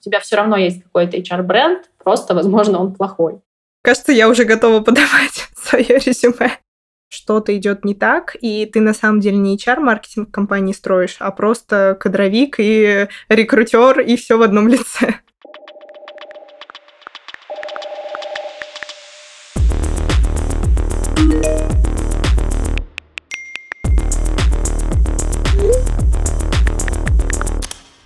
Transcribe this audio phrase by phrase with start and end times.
[0.00, 3.40] У тебя все равно есть какой-то HR-бренд, просто, возможно, он плохой.
[3.82, 6.58] Кажется, я уже готова подавать свое резюме.
[7.12, 11.96] Что-то идет не так, и ты на самом деле не HR-маркетинг компании строишь, а просто
[11.98, 15.16] кадровик и рекрутер, и все в одном лице.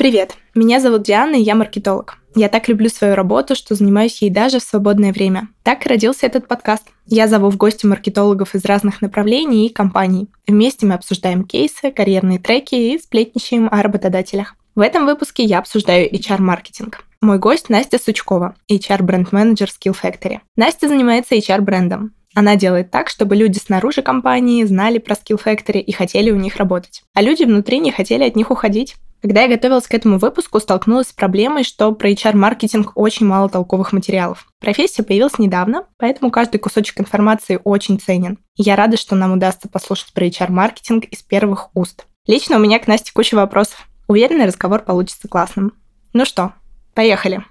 [0.04, 2.18] Привет, меня зовут Диана, и я маркетолог.
[2.34, 5.48] Я так люблю свою работу, что занимаюсь ей даже в свободное время.
[5.62, 6.86] Так и родился этот подкаст.
[7.06, 10.28] Я зову в гости маркетологов из разных направлений и компаний.
[10.46, 14.56] Вместе мы обсуждаем кейсы, карьерные треки и сплетничаем о работодателях.
[14.74, 17.02] В этом выпуске я обсуждаю HR-маркетинг.
[17.22, 20.40] Мой гость Настя Сучкова, HR-бренд-менеджер Skill Factory.
[20.54, 22.12] Настя занимается HR-брендом.
[22.34, 26.56] Она делает так, чтобы люди снаружи компании знали про Skill Factory и хотели у них
[26.56, 27.02] работать.
[27.14, 28.96] А люди внутри не хотели от них уходить.
[29.22, 33.92] Когда я готовилась к этому выпуску, столкнулась с проблемой, что про HR-маркетинг очень мало толковых
[33.92, 34.46] материалов.
[34.60, 38.38] Профессия появилась недавно, поэтому каждый кусочек информации очень ценен.
[38.56, 42.04] Я рада, что нам удастся послушать про HR-маркетинг из первых уст.
[42.26, 43.88] Лично у меня к Насте куча вопросов.
[44.08, 45.72] Уверенный разговор получится классным.
[46.12, 46.52] Ну что,
[46.94, 47.44] поехали.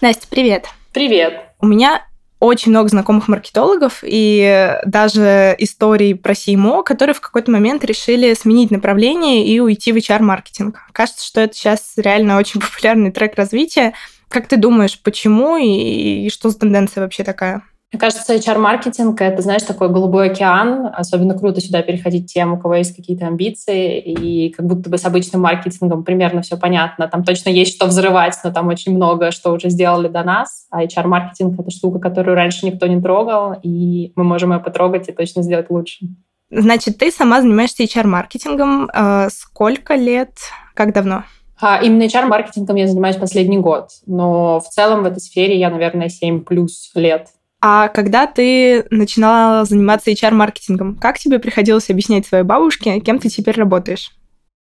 [0.00, 0.66] Настя, привет.
[0.94, 1.42] Привет.
[1.60, 2.06] У меня
[2.38, 8.70] очень много знакомых маркетологов и даже истории про CMO, которые в какой-то момент решили сменить
[8.70, 10.80] направление и уйти в HR-маркетинг.
[10.92, 13.92] Кажется, что это сейчас реально очень популярный трек развития.
[14.28, 17.62] Как ты думаешь, почему и, и что за тенденция вообще такая?
[17.92, 20.90] Мне кажется, HR-маркетинг— это, знаешь, такой голубой океан.
[20.94, 25.04] Особенно круто сюда переходить тем, у кого есть какие-то амбиции, и как будто бы с
[25.04, 27.08] обычным маркетингом примерно все понятно.
[27.08, 30.66] Там точно есть что взрывать, но там очень много, что уже сделали до нас.
[30.70, 35.12] А HR-маркетинг— это штука, которую раньше никто не трогал, и мы можем ее потрогать и
[35.12, 36.06] точно сделать лучше.
[36.52, 38.88] Значит, ты сама занимаешься HR-маркетингом.
[38.94, 40.30] Э, сколько лет?
[40.74, 41.24] Как давно?
[41.60, 46.08] А именно HR-маркетингом я занимаюсь последний год, но в целом в этой сфере я, наверное,
[46.08, 47.28] 7 плюс лет.
[47.62, 53.56] А когда ты начинала заниматься HR-маркетингом, как тебе приходилось объяснять своей бабушке, кем ты теперь
[53.56, 54.10] работаешь?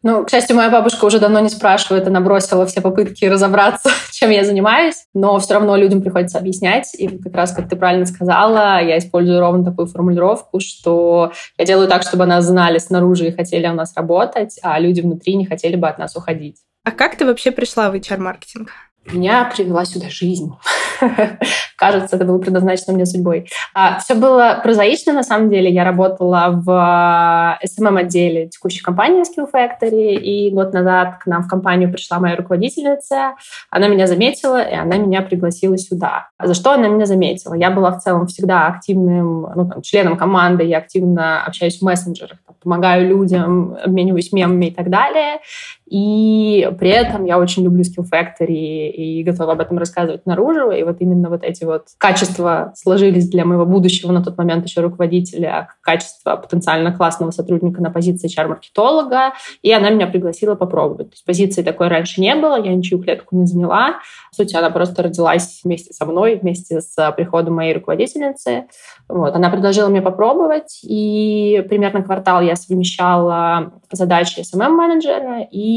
[0.02, 4.30] Ну, к счастью, моя бабушка уже давно не спрашивает, она бросила все попытки разобраться, чем
[4.30, 6.94] я занимаюсь, но все равно людям приходится объяснять.
[6.94, 11.88] И как раз, как ты правильно сказала, я использую ровно такую формулировку, что я делаю
[11.88, 15.76] так, чтобы нас знали снаружи и хотели у нас работать, а люди внутри не хотели
[15.76, 16.58] бы от нас уходить.
[16.84, 18.70] А как ты вообще пришла в HR-маркетинг?
[19.12, 20.52] Меня привела сюда жизнь.
[21.76, 23.48] Кажется, это было предназначено мне судьбой.
[23.74, 25.70] А, все было прозаично, на самом деле.
[25.70, 31.48] Я работала в SMM-отделе эм текущей компании Skill Factory, и год назад к нам в
[31.48, 33.34] компанию пришла моя руководительница.
[33.70, 36.28] Она меня заметила, и она меня пригласила сюда.
[36.42, 37.54] За что она меня заметила?
[37.54, 42.38] Я была в целом всегда активным ну, там, членом команды, я активно общаюсь в мессенджерах,
[42.46, 45.40] там, помогаю людям, обмениваюсь мемами и так далее.
[45.88, 50.72] И при этом я очень люблю Skill Factory и готова об этом рассказывать наружу.
[50.72, 54.80] И вот именно вот эти вот качества сложились для моего будущего на тот момент еще
[54.80, 59.34] руководителя, качество потенциально классного сотрудника на позиции HR-маркетолога.
[59.62, 61.10] И она меня пригласила попробовать.
[61.10, 64.00] То есть позиции такой раньше не было, я ничью клетку не заняла.
[64.32, 68.64] В сути, она просто родилась вместе со мной, вместе с приходом моей руководительницы.
[69.08, 69.36] Вот.
[69.36, 75.75] Она предложила мне попробовать, и примерно квартал я совмещала задачи SMM-менеджера и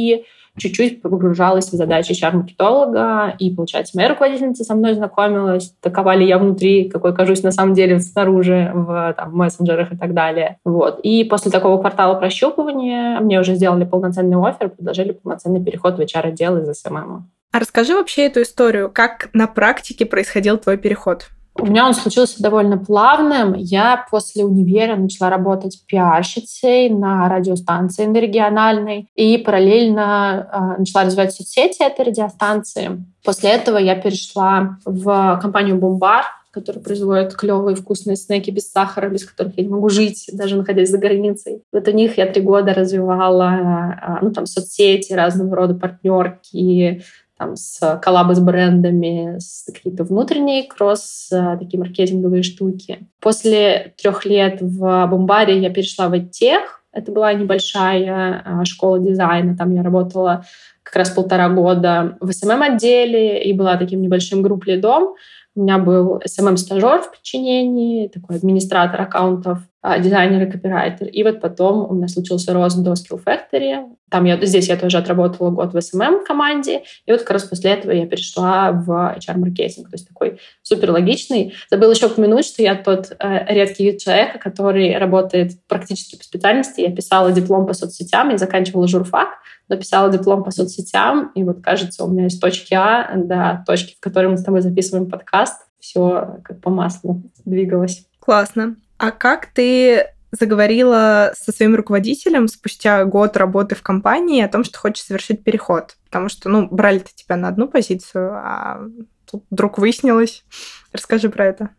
[0.57, 6.37] чуть-чуть погружалась в задачи HR-маркетолога, и, получается, моя руководительница со мной знакомилась, такова ли я
[6.37, 10.57] внутри, какой кажусь на самом деле снаружи, в там, мессенджерах и так далее.
[10.65, 10.99] Вот.
[11.01, 16.57] И после такого квартала прощупывания мне уже сделали полноценный офер, предложили полноценный переход в HR-отдел
[16.57, 17.21] из SMM.
[17.51, 21.29] А расскажи вообще эту историю, как на практике происходил твой переход?
[21.55, 23.53] У меня он случился довольно плавным.
[23.53, 31.83] Я после универа начала работать пиарщицей на радиостанции региональной и параллельно э, начала развивать соцсети
[31.83, 33.03] этой радиостанции.
[33.23, 39.25] После этого я перешла в компанию «Бомбар», которая производит клевые вкусные снеки без сахара, без
[39.25, 41.61] которых я не могу жить, даже находясь за границей.
[41.71, 47.03] Вот у них я три года развивала ну, там, соцсети, разного рода партнерки,
[47.39, 53.07] там, с коллабы с брендами, с какие-то внутренние кросс, э, такие маркетинговые штуки.
[53.21, 56.83] После трех лет в Бомбаре я перешла в тех.
[56.91, 59.55] Это была небольшая э, школа дизайна.
[59.55, 60.43] Там я работала
[60.83, 65.15] как раз полтора года в СММ-отделе и была таким небольшим групп-лидом.
[65.55, 71.07] У меня был SMM-стажер в подчинении, такой администратор аккаунтов, а, дизайнер и копирайтер.
[71.07, 73.85] И вот потом у меня случился рост до Skill Factory.
[74.11, 76.83] Там я, здесь я тоже отработала год в SMM-команде.
[77.05, 79.89] И вот как раз после этого я перешла в HR-маркетинг.
[79.89, 81.53] То есть такой супер логичный.
[81.71, 86.81] Забыла еще упомянуть, что я тот э, редкий вид человека, который работает практически по специальности.
[86.81, 89.29] Я писала диплом по соцсетям, я заканчивала журфак,
[89.69, 93.99] написала диплом по соцсетям, и вот, кажется, у меня есть точки А до точки, в
[94.01, 95.48] которой мы с тобой записываем подкаст.
[95.79, 98.07] Все как по маслу двигалось.
[98.19, 98.75] Классно.
[98.97, 104.77] А как ты заговорила со своим руководителем спустя год работы в компании о том, что
[104.77, 105.97] хочешь совершить переход?
[106.05, 108.81] Потому что, ну, брали-то тебя на одну позицию, а
[109.29, 110.43] тут вдруг выяснилось.
[110.91, 111.69] Расскажи про это.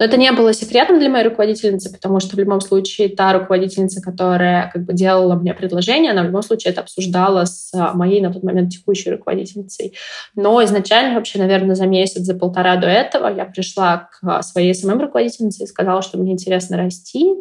[0.00, 4.00] Но это не было секретом для моей руководительницы, потому что в любом случае та руководительница,
[4.00, 8.22] которая как бы делала мне предложение, она в любом случае это обсуждала с а, моей
[8.22, 9.94] на тот момент текущей руководительницей.
[10.34, 14.74] Но изначально вообще, наверное, за месяц, за полтора до этого я пришла к а, своей
[14.74, 17.34] SMM руководительнице и сказала, что мне интересно расти.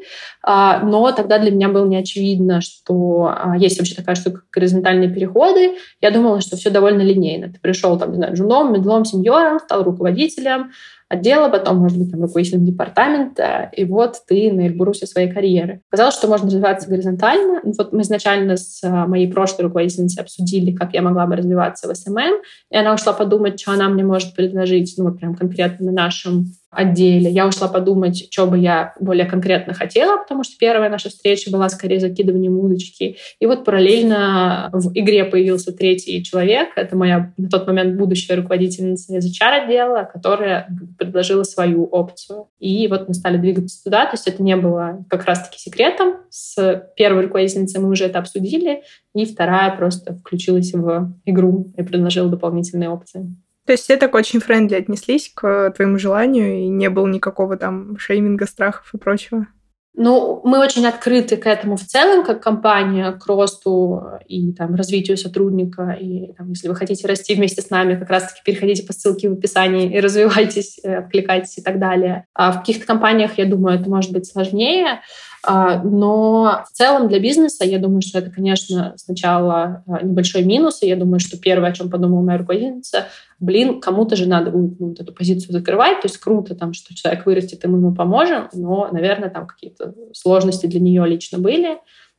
[0.44, 5.10] А, но тогда для меня было не очевидно, что есть вообще такая штука, как горизонтальные
[5.10, 5.76] переходы.
[6.02, 7.48] Я думала, что все довольно линейно.
[7.54, 10.72] Ты пришел там, не знаю, джуном, мидлом, сеньором, стал руководителем,
[11.10, 15.82] отдела, потом, может быть, там, руководителем департамента, и вот ты на Эльбрусе своей карьеры.
[15.90, 17.62] Казалось, что можно развиваться горизонтально.
[17.64, 21.96] Вот мы изначально с а, моей прошлой руководительницей обсудили, как я могла бы развиваться в
[21.96, 25.92] SMM, и она ушла подумать, что она мне может предложить, ну, вот прям конкретно на
[25.92, 27.32] нашем отделе.
[27.32, 31.68] Я ушла подумать, что бы я более конкретно хотела, потому что первая наша встреча была
[31.70, 33.18] скорее закидыванием удочки.
[33.40, 36.70] И вот параллельно в игре появился третий человек.
[36.76, 40.68] Это моя на тот момент будущая руководительница из HR-отдела, которая
[40.98, 42.48] предложила свою опцию.
[42.60, 44.06] И вот мы стали двигаться туда.
[44.06, 46.18] То есть это не было как раз-таки секретом.
[46.30, 48.84] С первой руководительницей мы уже это обсудили.
[49.16, 53.36] И вторая просто включилась в игру и предложила дополнительные опции.
[53.70, 58.00] То есть все так очень френдли отнеслись к твоему желанию, и не было никакого там
[58.00, 59.46] шейминга, страхов и прочего?
[59.94, 65.18] Ну, мы очень открыты к этому в целом, как компания, к росту и там, развитию
[65.18, 65.92] сотрудника.
[65.92, 69.34] И там, если вы хотите расти вместе с нами, как раз-таки переходите по ссылке в
[69.34, 72.26] описании и развивайтесь, э, откликайтесь и так далее.
[72.34, 75.02] А в каких-то компаниях, я думаю, это может быть сложнее.
[75.44, 80.82] А, но в целом для бизнеса, я думаю, что это, конечно, сначала а, небольшой минус.
[80.82, 83.06] И я думаю, что первое, о чем подумала моя руководительница,
[83.40, 86.02] блин, кому-то же надо будет ну, вот эту позицию закрывать.
[86.02, 88.50] То есть круто, там, что человек вырастет, и мы ему поможем.
[88.54, 91.78] Но, наверное, там какие-то сложности для нее лично были.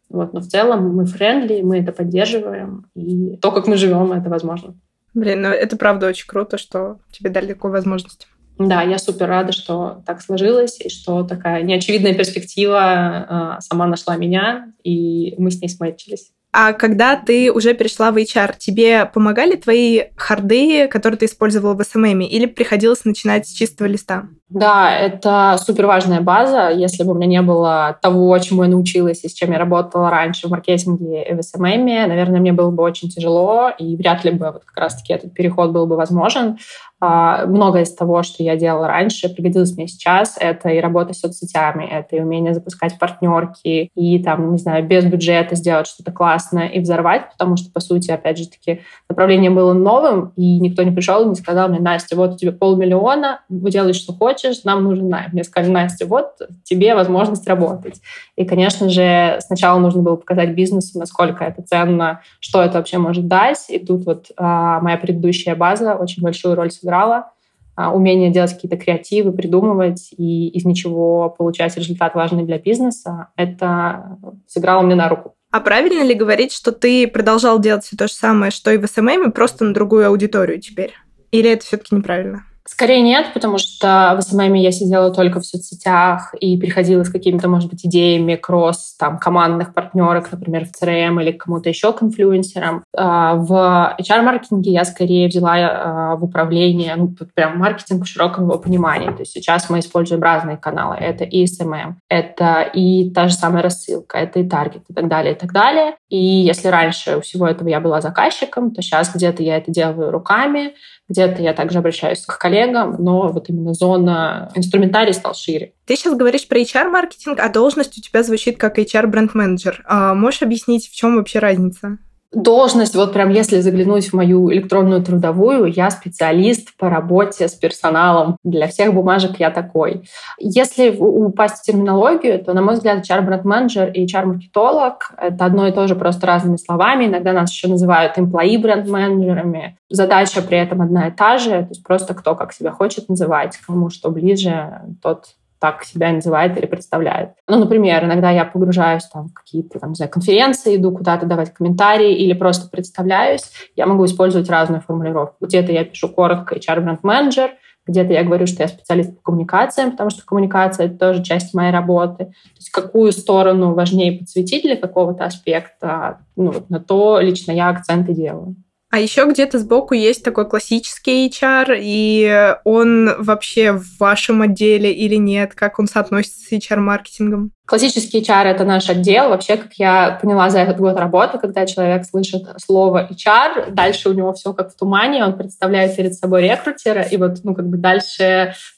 [0.08, 2.86] Вот, но в целом мы френдли, мы это поддерживаем.
[2.94, 4.74] И то, как мы живем, это возможно.
[5.14, 8.28] Блин, ну это правда очень круто, что тебе дали такую возможность.
[8.60, 14.16] Да, я супер рада, что так сложилось, и что такая неочевидная перспектива э, сама нашла
[14.16, 16.30] меня, и мы с ней смычились.
[16.52, 21.80] А когда ты уже перешла в HR, тебе помогали твои харды, которые ты использовала в
[21.80, 24.24] SMM, или приходилось начинать с чистого листа?
[24.48, 26.70] Да, это супер важная база.
[26.70, 30.10] Если бы у меня не было того, чему я научилась и с чем я работала
[30.10, 34.32] раньше в маркетинге и в SMM, наверное, мне было бы очень тяжело, и вряд ли
[34.32, 36.58] бы вот как раз-таки этот переход был бы возможен.
[37.00, 40.36] А, многое из того, что я делала раньше, пригодилось мне сейчас.
[40.38, 45.04] Это и работа с соцсетями, это и умение запускать партнерки, и там, не знаю, без
[45.06, 49.72] бюджета сделать что-то классное и взорвать, потому что, по сути, опять же таки, направление было
[49.72, 53.98] новым, и никто не пришел и не сказал мне, Настя, вот у тебя полмиллиона, делаете,
[53.98, 55.30] что хочешь, нам нужен найм.
[55.32, 58.00] Мне сказали, Настя, вот тебе возможность работать.
[58.36, 63.26] И, конечно же, сначала нужно было показать бизнесу, насколько это ценно, что это вообще может
[63.26, 63.66] дать.
[63.68, 67.30] И тут вот а, моя предыдущая база очень большую роль сыграла сыграло.
[67.76, 74.18] А, умение делать какие-то креативы, придумывать и из ничего получать результат важный для бизнеса, это
[74.46, 75.34] сыграло мне на руку.
[75.50, 78.86] А правильно ли говорить, что ты продолжал делать все то же самое, что и в
[78.86, 80.92] SMM, просто на другую аудиторию теперь?
[81.30, 82.44] Или это все-таки неправильно?
[82.66, 87.48] Скорее нет, потому что в SMM я сидела только в соцсетях и приходила с какими-то,
[87.48, 92.84] может быть, идеями кросс там, командных партнерок, например, в CRM или кому-то еще к инфлюенсерам.
[92.96, 98.58] А, в HR-маркетинге я скорее взяла а, в управление, ну, прям маркетинг в широком его
[98.58, 99.10] понимании.
[99.10, 100.96] То есть сейчас мы используем разные каналы.
[100.96, 105.32] Это и SMM, это и та же самая рассылка, это и таргет и так далее,
[105.32, 105.96] и так далее.
[106.10, 110.10] И если раньше у всего этого я была заказчиком, то сейчас где-то я это делаю
[110.10, 110.74] руками,
[111.08, 112.49] где-то я также обращаюсь к коллегам,
[112.98, 115.72] но вот именно зона инструментарий стал шире.
[115.86, 119.82] Ты сейчас говоришь про HR-маркетинг, а должность у тебя звучит как HR-бренд-менеджер.
[119.86, 121.98] А можешь объяснить, в чем вообще разница?
[122.32, 128.36] Должность, вот прям если заглянуть в мою электронную трудовую, я специалист по работе с персоналом.
[128.44, 130.08] Для всех бумажек я такой.
[130.38, 135.88] Если упасть в терминологию, то, на мой взгляд, HR-бренд-менеджер и HR-маркетолог— это одно и то
[135.88, 137.06] же, просто разными словами.
[137.06, 139.76] Иногда нас еще называют employee-бренд-менеджерами.
[139.88, 143.56] Задача при этом одна и та же, то есть просто кто как себя хочет называть,
[143.66, 147.30] кому что ближе, тот так себя называет или представляет.
[147.46, 151.52] Ну, например, иногда я погружаюсь там, в какие-то там, не знаю, конференции, иду куда-то давать
[151.52, 153.50] комментарии или просто представляюсь.
[153.76, 155.36] Я могу использовать разную формулировку.
[155.46, 157.50] Где-то я пишу коротко HR бренд менеджер,
[157.86, 161.72] где-то я говорю, что я специалист по коммуникациям, потому что коммуникация— это тоже часть моей
[161.72, 162.26] работы.
[162.26, 168.14] То есть какую сторону важнее подсветить для какого-то аспекта, ну, на то лично я акценты
[168.14, 168.56] делаю.
[168.90, 175.14] А еще где-то сбоку есть такой классический HR, и он вообще в вашем отделе или
[175.14, 175.54] нет?
[175.54, 177.52] Как он соотносится с HR-маркетингом?
[177.70, 179.28] Классический HR— это наш отдел.
[179.28, 184.12] Вообще, как я поняла за этот год работы, когда человек слышит слово HR, дальше у
[184.12, 187.76] него все как в тумане, он представляет перед собой рекрутера, и вот, ну, как бы
[187.76, 188.24] дальше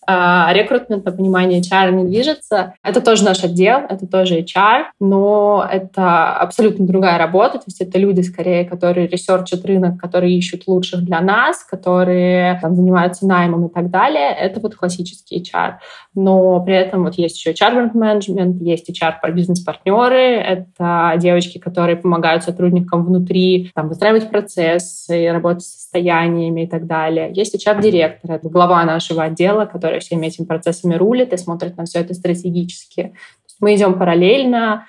[0.07, 2.75] э, рекрутмент на понимание HR не движется.
[2.83, 7.99] Это тоже наш отдел, это тоже HR, но это абсолютно другая работа, то есть это
[7.99, 13.69] люди, скорее, которые research ат рынок, которые ищут лучших для нас, которые там, занимаются наймом
[13.69, 14.31] и так далее.
[14.31, 15.77] Это вот классический HR.
[16.15, 22.45] Но при этом вот есть еще HR-менеджмент, есть есть HR бизнес-партнеры, это девочки, которые помогают
[22.45, 27.31] сотрудникам внутри там, выстраивать процессы, работать с состояниями и так далее.
[27.35, 32.01] Есть HR-директор, это глава нашего отдела, который всеми этими процессами рулит и смотрит на все
[32.01, 33.15] это стратегически.
[33.61, 34.87] Мы идем параллельно,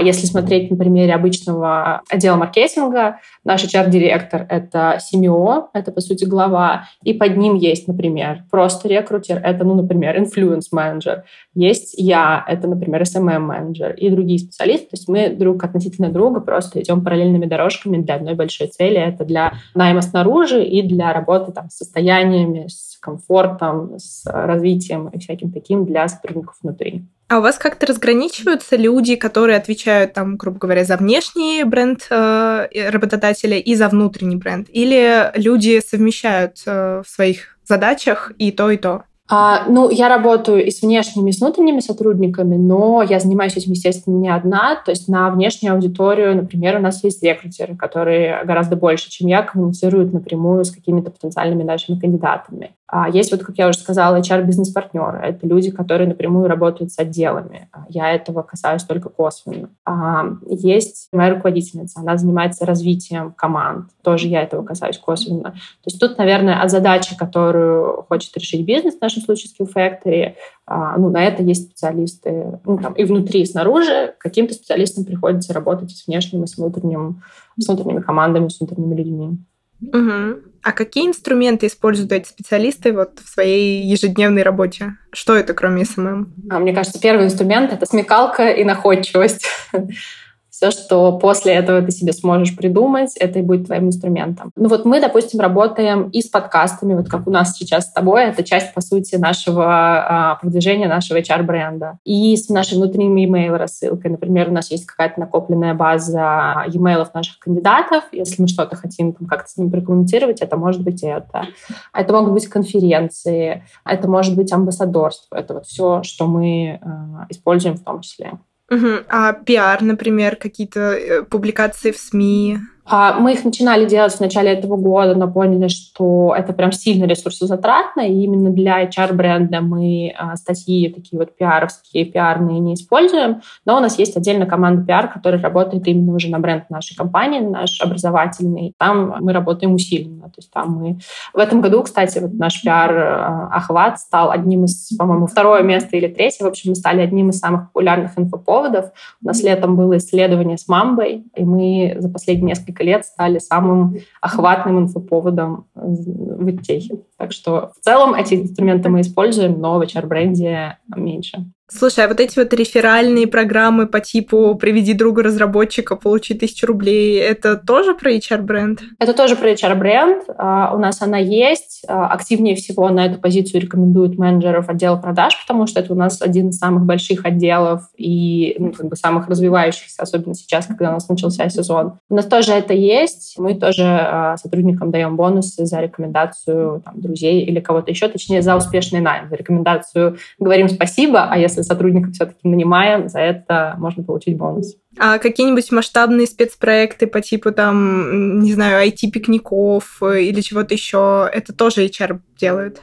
[0.00, 6.88] если смотреть на примере обычного отдела маркетинга, наш HR-директор— это CMO, это, по сути, глава,
[7.02, 11.24] и под ним есть, например, просто рекрутер, это, ну, например, инфлюенс-менеджер.
[11.54, 14.86] Есть я, это, например, SMM-менеджер и другие специалисты.
[14.86, 18.96] То есть мы друг относительно друга просто идем параллельными дорожками для одной большой цели.
[18.96, 25.18] Это для найма снаружи и для работы там, с состояниями, с комфортом, с развитием и
[25.18, 27.04] всяким таким для сотрудников внутри.
[27.28, 32.90] А у вас как-то разграничиваются люди, которые отвечают, там, грубо говоря, за внешний бренд э,
[32.90, 34.68] работодателя и за внутренний бренд?
[34.70, 39.02] Или люди совмещают э, в своих задачах и то, и то?
[39.28, 43.72] А, ну, я работаю и с внешними, и с внутренними сотрудниками, но я занимаюсь этим,
[43.72, 44.76] естественно, не одна.
[44.84, 49.42] То есть на внешнюю аудиторию, например, у нас есть рекрутеры, которые гораздо больше, чем я,
[49.42, 52.75] коммуницируют напрямую с какими-то потенциальными нашими кандидатами.
[52.88, 55.18] А есть вот, как я уже сказала, HR-бизнес-партнеры.
[55.18, 57.68] Это люди, которые напрямую работают с отделами.
[57.72, 59.70] А я этого касаюсь только косвенно.
[59.84, 61.98] А есть моя руководительница.
[61.98, 63.90] Она занимается развитием команд.
[64.02, 65.50] Тоже я этого касаюсь косвенно.
[65.50, 70.34] То есть тут, наверное, от задачи, которую хочет решить бизнес, в нашем случае Skill Factory,
[70.64, 74.14] а, ну, на это есть специалисты ну, там, и внутри, и снаружи.
[74.18, 77.22] Каким-то специалистам приходится работать с внешним, и с внутренним,
[77.58, 79.38] с внутренними командами, с внутренними людьми.
[79.80, 80.55] Угу.
[80.66, 84.96] А какие инструменты используют эти специалисты вот в своей ежедневной работе?
[85.12, 86.34] Что это, кроме SMM?
[86.50, 89.46] А, мне кажется, первый инструмент— это смекалка и находчивость.
[90.56, 94.52] все, что после этого ты себе сможешь придумать, это и будет твоим инструментом.
[94.56, 98.24] Ну вот мы, допустим, работаем и с подкастами, вот как у нас сейчас с тобой,
[98.24, 101.98] это часть, по сути, нашего а, продвижения, нашего HR-бренда.
[102.04, 104.10] И с нашей внутренней email рассылкой.
[104.10, 108.04] Например, у нас есть какая-то накопленная база e-mail наших кандидатов.
[108.12, 111.48] Если мы что-то хотим как-то с ними прокоммуницировать, это может быть это.
[111.92, 115.36] А это могут быть конференции, а это может быть амбассадорство.
[115.36, 116.88] Это вот все, что мы э,
[117.28, 118.38] используем в том числе.
[118.70, 119.04] Угу.
[119.08, 122.58] А пиар, например, какие-то э, публикации в СМИ?
[122.88, 127.04] А, мы их начинали делать в начале этого года, но поняли, что это прям сильно
[127.04, 133.76] ресурсозатратно, и именно для HR-бренда мы а, статьи такие вот пиаровские, пиарные не используем, но
[133.76, 137.80] у нас есть отдельная команда пиар, которая работает именно уже на бренд нашей компании, наш
[137.80, 138.72] образовательный.
[138.78, 140.26] Там мы работаем усиленно.
[140.26, 140.98] То есть там мы...
[141.34, 146.06] В этом году, кстати, вот наш пиар-охват а, стал одним из, по-моему, второе место или
[146.06, 146.44] третье.
[146.44, 148.92] В общем, мы стали одним из самых популярных инфоповодов.
[149.22, 153.38] У нас летом было исследование с Мамбой, и мы за последние несколько несколько лет стали
[153.38, 156.98] самым охватным инфоповодом в Итехе.
[157.18, 161.46] Так что в целом эти инструменты мы используем, но в HR-бренде меньше.
[161.68, 167.18] Слушай, а вот эти вот реферальные программы по типу «Приведи друга разработчика, получи тысячу рублей»—
[167.20, 168.80] это тоже про HR-бренд?
[169.00, 170.28] Это тоже про HR-бренд.
[170.28, 171.82] Uh, у нас она есть.
[171.88, 176.22] Uh, активнее всего на эту позицию рекомендуют менеджеров отдела продаж, потому что это у нас
[176.22, 180.92] один из самых больших отделов и ну, как бы самых развивающихся, особенно сейчас, когда у
[180.92, 181.98] нас начался сезон.
[182.08, 183.34] У нас тоже это есть.
[183.38, 188.56] Мы тоже uh, сотрудникам даем бонусы за рекомендацию там, друзей или кого-то еще, точнее, за
[188.56, 189.28] успешный найм.
[189.28, 194.76] За рекомендацию говорим спасибо, а если сотрудника все-таки нанимаем, за это можно получить бонус.
[194.98, 201.86] А какие-нибудь масштабные спецпроекты по типу там, не знаю, IT-пикников или чего-то еще, это тоже
[201.86, 202.80] HR делают?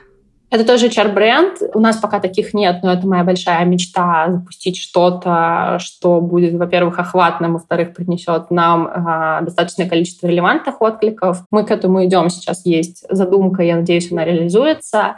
[0.54, 1.64] Это тоже HR-бренд.
[1.74, 7.00] У нас пока таких нет, но это моя большая мечта запустить что-то, что будет, во-первых,
[7.00, 11.44] охватным, во-вторых, принесет нам э, достаточное количество релевантных откликов.
[11.50, 12.30] Мы к этому идем.
[12.30, 15.16] Сейчас есть задумка, я надеюсь, она реализуется.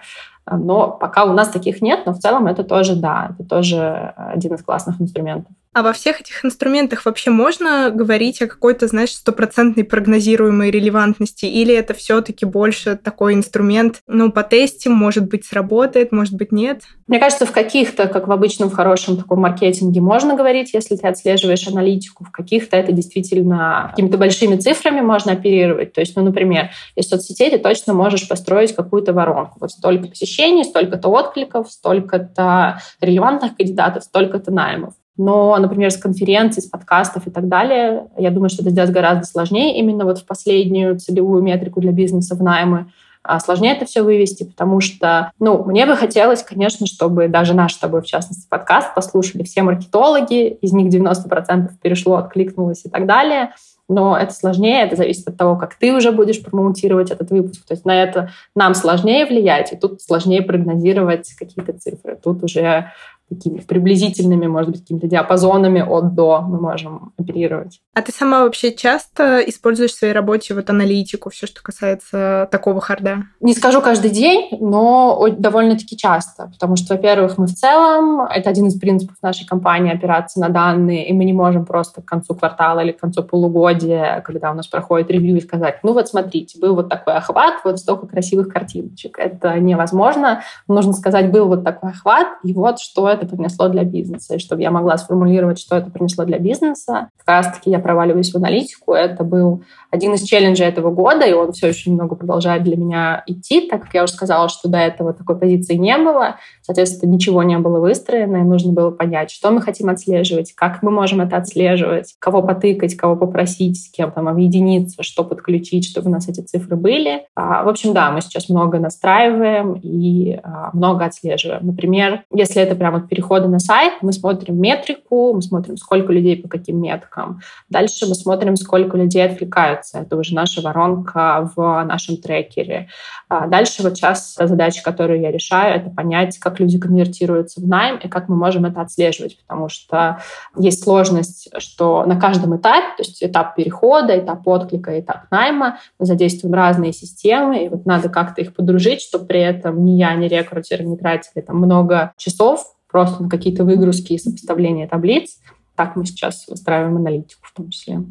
[0.50, 4.54] Но пока у нас таких нет, но в целом это тоже, да, это тоже один
[4.54, 5.52] из классных инструментов.
[5.76, 11.48] А во всех этих инструментах вообще можно говорить о какой-то, знаешь, стопроцентной прогнозируемой релевантности?
[11.48, 16.54] Или это все таки больше такой инструмент, ну, по тестим, может быть, сработает, может быть,
[16.54, 16.84] нет?
[17.08, 21.68] Мне кажется, в каких-то, как в обычном хорошем таком маркетинге, можно говорить, если ты отслеживаешь
[21.68, 22.24] аналитику.
[22.24, 25.92] В каких-то это действительно какими-то большими цифрами можно оперировать.
[25.92, 29.58] То есть, ну, например, из соцсетей ты точно можешь построить какую-то воронку.
[29.60, 34.94] Вот столько посещений, столько-то откликов, столько-то релевантных кандидатов, столько-то наймов.
[35.18, 39.26] Но, например, с конференций, с подкастов и так далее, я думаю, что это сделать гораздо
[39.26, 42.88] сложнее именно вот в последнюю целевую метрику для бизнеса в наймы.
[43.24, 47.74] А сложнее это все вывести, потому что, ну, мне бы хотелось, конечно, чтобы даже наш
[47.74, 53.08] с тобой, в частности, подкаст послушали все маркетологи, из них 90% перешло, откликнулось и так
[53.08, 53.52] далее.
[53.88, 57.66] Но это сложнее, это зависит от того, как ты уже будешь промоутировать этот выпуск.
[57.66, 62.20] То есть на это нам сложнее влиять, и тут сложнее прогнозировать какие-то цифры.
[62.22, 62.92] Тут уже
[63.30, 67.82] такими приблизительными, может быть, какими-то диапазонами от до мы можем оперировать.
[67.94, 72.82] А ты сама вообще часто используешь в своей работе вот аналитику, все, что касается такого
[72.82, 73.24] харда?
[73.40, 78.68] Не скажу каждый день, но довольно-таки часто, потому что, во-первых, мы в целом, это один
[78.68, 82.82] из принципов нашей компании, опираться на данные, и мы не можем просто к концу квартала
[82.82, 86.76] или к концу полугодия, когда у нас проходит ревью, и сказать, ну вот смотрите, был
[86.76, 89.18] вот такой охват, вот столько красивых картиночек.
[89.18, 90.44] Это невозможно.
[90.68, 94.36] Нужно сказать, был вот такой охват, и вот что это принесло для бизнеса.
[94.36, 98.38] И чтобы я могла сформулировать, что это принесло для бизнеса, как раз-таки я проваливаюсь в
[98.38, 98.94] аналитику.
[98.94, 99.64] Это был
[99.96, 103.84] один из челленджей этого года, и он все еще немного продолжает для меня идти, так
[103.84, 106.36] как я уже сказала, что до этого такой позиции не было.
[106.62, 110.92] Соответственно, ничего не было выстроено, и нужно было понять, что мы хотим отслеживать, как мы
[110.92, 116.12] можем это отслеживать, кого потыкать, кого попросить, с кем там объединиться, что подключить, чтобы у
[116.12, 117.24] нас эти цифры были.
[117.36, 121.66] А, в общем, да, мы сейчас много настраиваем и а, много отслеживаем.
[121.66, 126.50] Например, если это прямо переходы на сайт, мы смотрим метрику, мы смотрим, сколько людей по
[126.50, 127.40] каким меткам.
[127.70, 129.85] Дальше мы смотрим, сколько людей отвлекаются.
[129.94, 132.90] Это уже наша воронка в нашем трекере.
[133.30, 137.98] А дальше вот сейчас задача, которую я решаю, это понять, как люди конвертируются в найм
[137.98, 140.22] и как мы можем это отслеживать, потому что
[140.58, 146.06] есть сложность, что на каждом этапе, то есть этап перехода, этап отклика, этап найма, мы
[146.06, 150.28] задействуем разные системы, и вот надо как-то их подружить, чтобы при этом ни я, ни
[150.28, 155.40] рекрутер не тратили там много часов просто на какие-то выгрузки и сопоставления таблиц.
[155.76, 158.02] Так мы сейчас выстраиваем аналитику в том числе.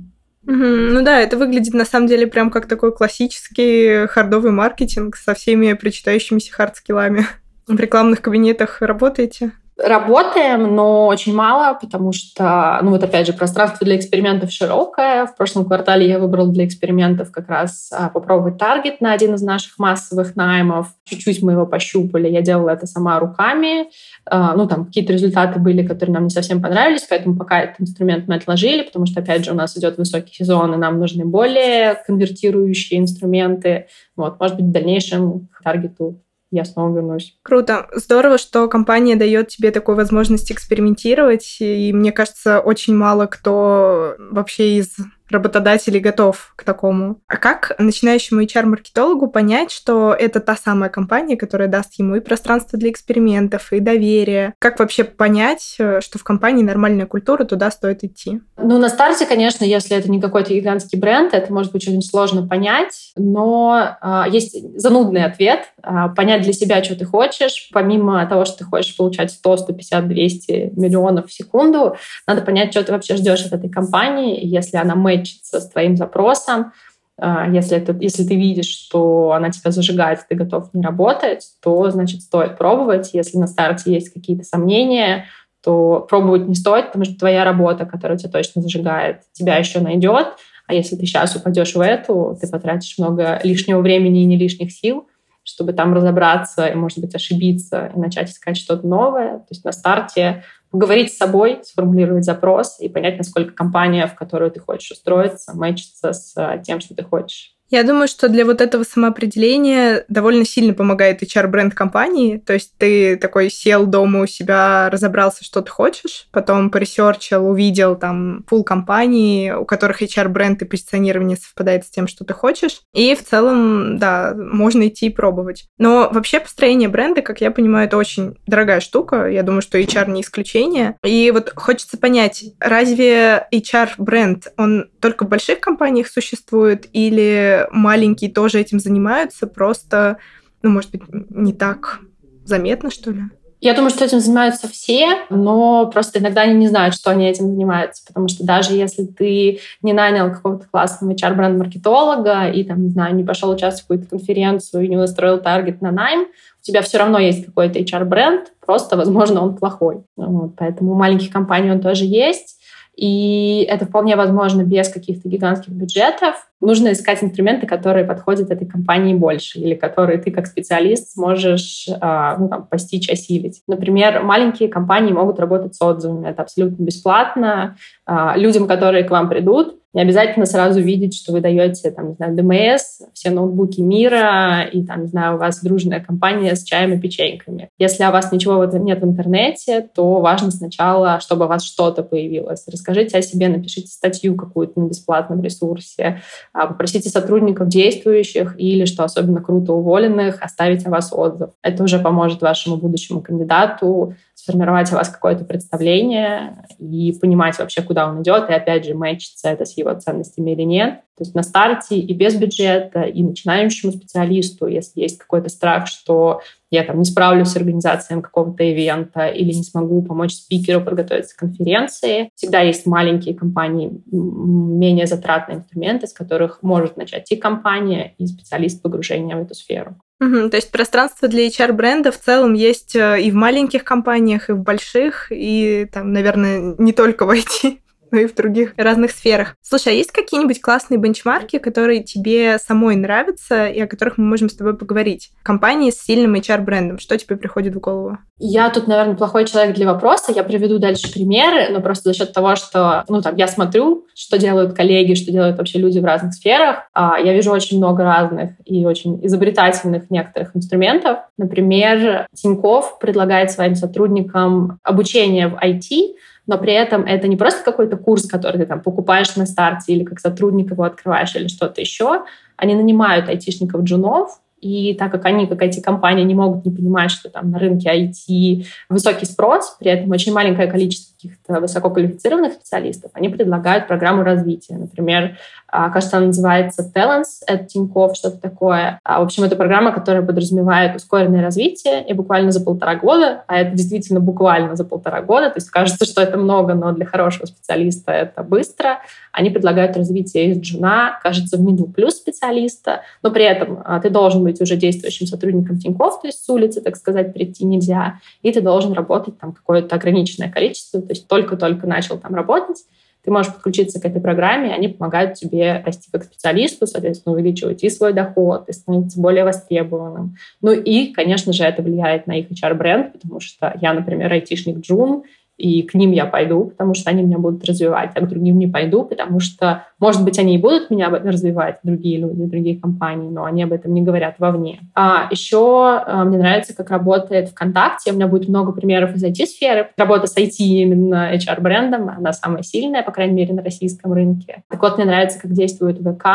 [0.46, 0.54] Угу.
[0.54, 5.72] Ну да, это выглядит на самом деле прям как такой классический хардовый маркетинг со всеми
[5.72, 7.26] причитающимися хардскиллами.
[7.66, 9.52] В рекламных кабинетах работаете?
[9.76, 15.26] Работаем, но очень мало, потому что, ну вот опять же, пространство для экспериментов широкое.
[15.26, 19.42] В прошлом квартале я выбрал для экспериментов как раз а, попробовать таргет на один из
[19.42, 20.94] наших массовых наймов.
[21.02, 22.28] Чуть-чуть мы его пощупали.
[22.28, 23.88] Я делала это сама руками.
[24.26, 28.28] А, ну там какие-то результаты были, которые нам не совсем понравились, поэтому пока этот инструмент
[28.28, 32.00] мы отложили, потому что, опять же, у нас идет высокий сезон, и нам нужны более
[32.06, 33.88] конвертирующие инструменты.
[34.14, 36.20] Вот, может быть, в дальнейшем к таргету
[36.54, 37.36] я снова вернусь.
[37.42, 37.88] Круто.
[37.94, 41.56] Здорово, что компания дает тебе такую возможность экспериментировать.
[41.60, 44.96] И мне кажется, очень мало кто вообще из
[45.34, 47.20] работодатель готов к такому.
[47.28, 52.78] А как начинающему HR-маркетологу понять, что это та самая компания, которая даст ему и пространство
[52.78, 54.54] для экспериментов, и доверие?
[54.58, 58.40] Как вообще понять, э, что в компании нормальная культура, туда стоит идти?
[58.56, 62.46] Ну, на старте, конечно, если это не какой-то гигантский бренд, это может быть очень сложно
[62.46, 65.72] понять, но э, есть занудный ответ.
[65.82, 70.08] Э, понять для себя, что ты хочешь, помимо того, что ты хочешь получать 100, 150,
[70.08, 74.44] 200 миллионов в секунду, надо понять, что ты вообще ждешь от этой компании.
[74.44, 76.72] Если она мэчится с твоим запросом,
[77.16, 81.90] а, если, это, если ты видишь, что она тебя зажигает, ты готов не работать, то,
[81.90, 83.10] значит, стоит пробовать.
[83.12, 85.26] Если на старте есть какие-то сомнения,
[85.62, 90.34] то пробовать не стоит, потому что твоя работа, которая тебя точно зажигает, тебя еще найдет.
[90.66, 94.72] А если ты сейчас упадешь в эту, ты потратишь много лишнего времени и не лишних
[94.72, 95.06] сил,
[95.44, 99.38] чтобы там разобраться и, может быть, ошибиться и начать искать что-то новое.
[99.38, 104.50] То есть на старте поговорить с собой, сформулировать запрос и понять, насколько компания, в которую
[104.50, 107.54] ты хочешь устроиться, мэчится с э, тем, что ты хочешь.
[107.74, 112.36] Я думаю, что для вот этого самоопределения довольно сильно помогает HR-бренд компании.
[112.38, 117.96] То есть ты такой сел дома у себя, разобрался, что ты хочешь, потом поресерчил, увидел
[117.96, 122.82] там пул компании, у которых HR-бренд и позиционирование совпадает с тем, что ты хочешь.
[122.94, 125.64] И в целом, да, можно идти и пробовать.
[125.76, 129.26] Но вообще построение бренда, как я понимаю, это очень дорогая штука.
[129.26, 130.96] Я думаю, что HR не исключение.
[131.02, 138.60] И вот хочется понять, разве HR-бренд, он только в больших компаниях существует или маленькие тоже
[138.60, 140.18] этим занимаются, просто,
[140.62, 142.00] ну, может быть, не так
[142.44, 143.22] заметно, что ли?
[143.64, 147.46] Я думаю, что этим занимаются все, но просто иногда они не знают, что они этим
[147.46, 153.14] занимаются, потому что даже если ты не нанял какого-то классного HR-бренд-маркетолога и, там, не знаю,
[153.14, 156.98] не пошел участвовать в какую-то конференцию и не устроил таргет на найм, у тебя все
[156.98, 160.04] равно есть какой-то HR-бренд, просто, возможно, он плохой.
[160.16, 162.58] Вот, поэтому у маленьких компаний он тоже есть.
[162.96, 166.36] И это вполне возможно без каких-то гигантских бюджетов.
[166.60, 172.36] Нужно искать инструменты, которые подходят этой компании больше, или которые ты как специалист сможешь а,
[172.38, 173.62] ну, там, постичь, осилить.
[173.66, 176.28] Например, маленькие компании могут работать с отзывами.
[176.28, 177.76] Это абсолютно бесплатно.
[178.06, 182.14] А, людям, которые к вам придут, не обязательно сразу видеть, что вы даете, там, не
[182.14, 186.92] знаю, ДМС, все ноутбуки мира, и, там, не знаю, у вас дружная компания с чаем
[186.92, 187.70] и печеньками.
[187.78, 192.64] Если у вас ничего нет в интернете, то важно сначала, чтобы у вас что-то появилось.
[192.66, 196.20] Расскажите о себе, напишите статью какую-то на бесплатном ресурсе,
[196.52, 201.50] а, попросите сотрудников действующих или, что особенно круто, уволенных, оставить о вас отзыв.
[201.62, 208.08] Это уже поможет вашему будущему кандидату сформировать о вас какое-то представление и понимать вообще, куда
[208.08, 211.00] он идет, и опять же, мэчится это с его ценностями или нет.
[211.16, 216.40] То есть на старте и без бюджета, и начинающему специалисту, если есть какой-то страх, что
[216.70, 221.38] я там не справлюсь с организацией какого-то ивента или не смогу помочь спикеру подготовиться к
[221.38, 222.30] конференции.
[222.34, 228.82] Всегда есть маленькие компании, менее затратные инструменты, с которых может начать и компания, и специалист
[228.82, 229.96] погружения в эту сферу.
[230.26, 234.52] Угу, то есть пространство для HR-бренда в целом есть э, и в маленьких компаниях, и
[234.52, 237.78] в больших, и там, наверное, не только в IT
[238.14, 239.56] но и в других разных сферах.
[239.60, 244.48] Слушай, а есть какие-нибудь классные бенчмарки, которые тебе самой нравятся и о которых мы можем
[244.48, 245.30] с тобой поговорить?
[245.42, 246.98] Компании с сильным HR-брендом.
[246.98, 248.18] Что тебе приходит в голову?
[248.38, 250.32] Я тут, наверное, плохой человек для вопроса.
[250.32, 254.38] Я приведу дальше примеры, но просто за счет того, что ну, там, я смотрю, что
[254.38, 256.88] делают коллеги, что делают вообще люди в разных сферах.
[256.92, 261.18] А, я вижу очень много разных и очень изобретательных некоторых инструментов.
[261.36, 266.14] Например, Тиньков предлагает своим сотрудникам обучение в IT,
[266.46, 270.04] но при этом это не просто какой-то курс, который ты там покупаешь на старте или
[270.04, 272.24] как сотрудник его открываешь или что-то еще.
[272.56, 277.28] Они нанимают айтишников-джунов, и так как они, как эти компании, не могут не понимать, что
[277.28, 283.28] там на рынке IT высокий спрос, при этом очень маленькое количество каких-то высококвалифицированных специалистов, они
[283.28, 284.76] предлагают программу развития.
[284.76, 285.36] Например,
[285.68, 288.98] а, кажется, она называется Talents от Тинькофф, что-то такое.
[289.04, 293.56] А, в общем, это программа, которая подразумевает ускоренное развитие, и буквально за полтора года, а
[293.56, 297.46] это действительно буквально за полтора года, то есть кажется, что это много, но для хорошего
[297.46, 298.98] специалиста это быстро,
[299.32, 304.10] они предлагают развитие из джуна, кажется, в middle плюс специалиста, но при этом а, ты
[304.10, 308.52] должен быть уже действующим сотрудником Тинькофф, то есть с улицы, так сказать, прийти нельзя, и
[308.52, 312.78] ты должен работать там какое-то ограниченное количество, то есть только-только начал там работать,
[313.24, 317.88] ты можешь подключиться к этой программе, они помогают тебе расти как специалисту, соответственно, увеличивать и
[317.88, 320.36] свой доход, и становиться более востребованным.
[320.60, 325.22] Ну и, конечно же, это влияет на их HR-бренд, потому что я, например, айтишник Джун,
[325.56, 328.66] и к ним я пойду, потому что они меня будут развивать, а к другим не
[328.66, 333.44] пойду, потому что, может быть, они и будут меня развивать, другие люди, другие компании, но
[333.44, 334.80] они об этом не говорят вовне.
[334.94, 338.10] А еще а, мне нравится, как работает ВКонтакте.
[338.10, 339.90] У меня будет много примеров из IT-сферы.
[339.96, 344.64] Работа с IT именно HR-брендом, она самая сильная, по крайней мере, на российском рынке.
[344.68, 346.26] Так вот, мне нравится, как действует ВК.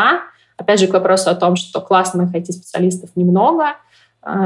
[0.55, 3.73] Опять же, к вопросу о том, что классных IT-специалистов немного—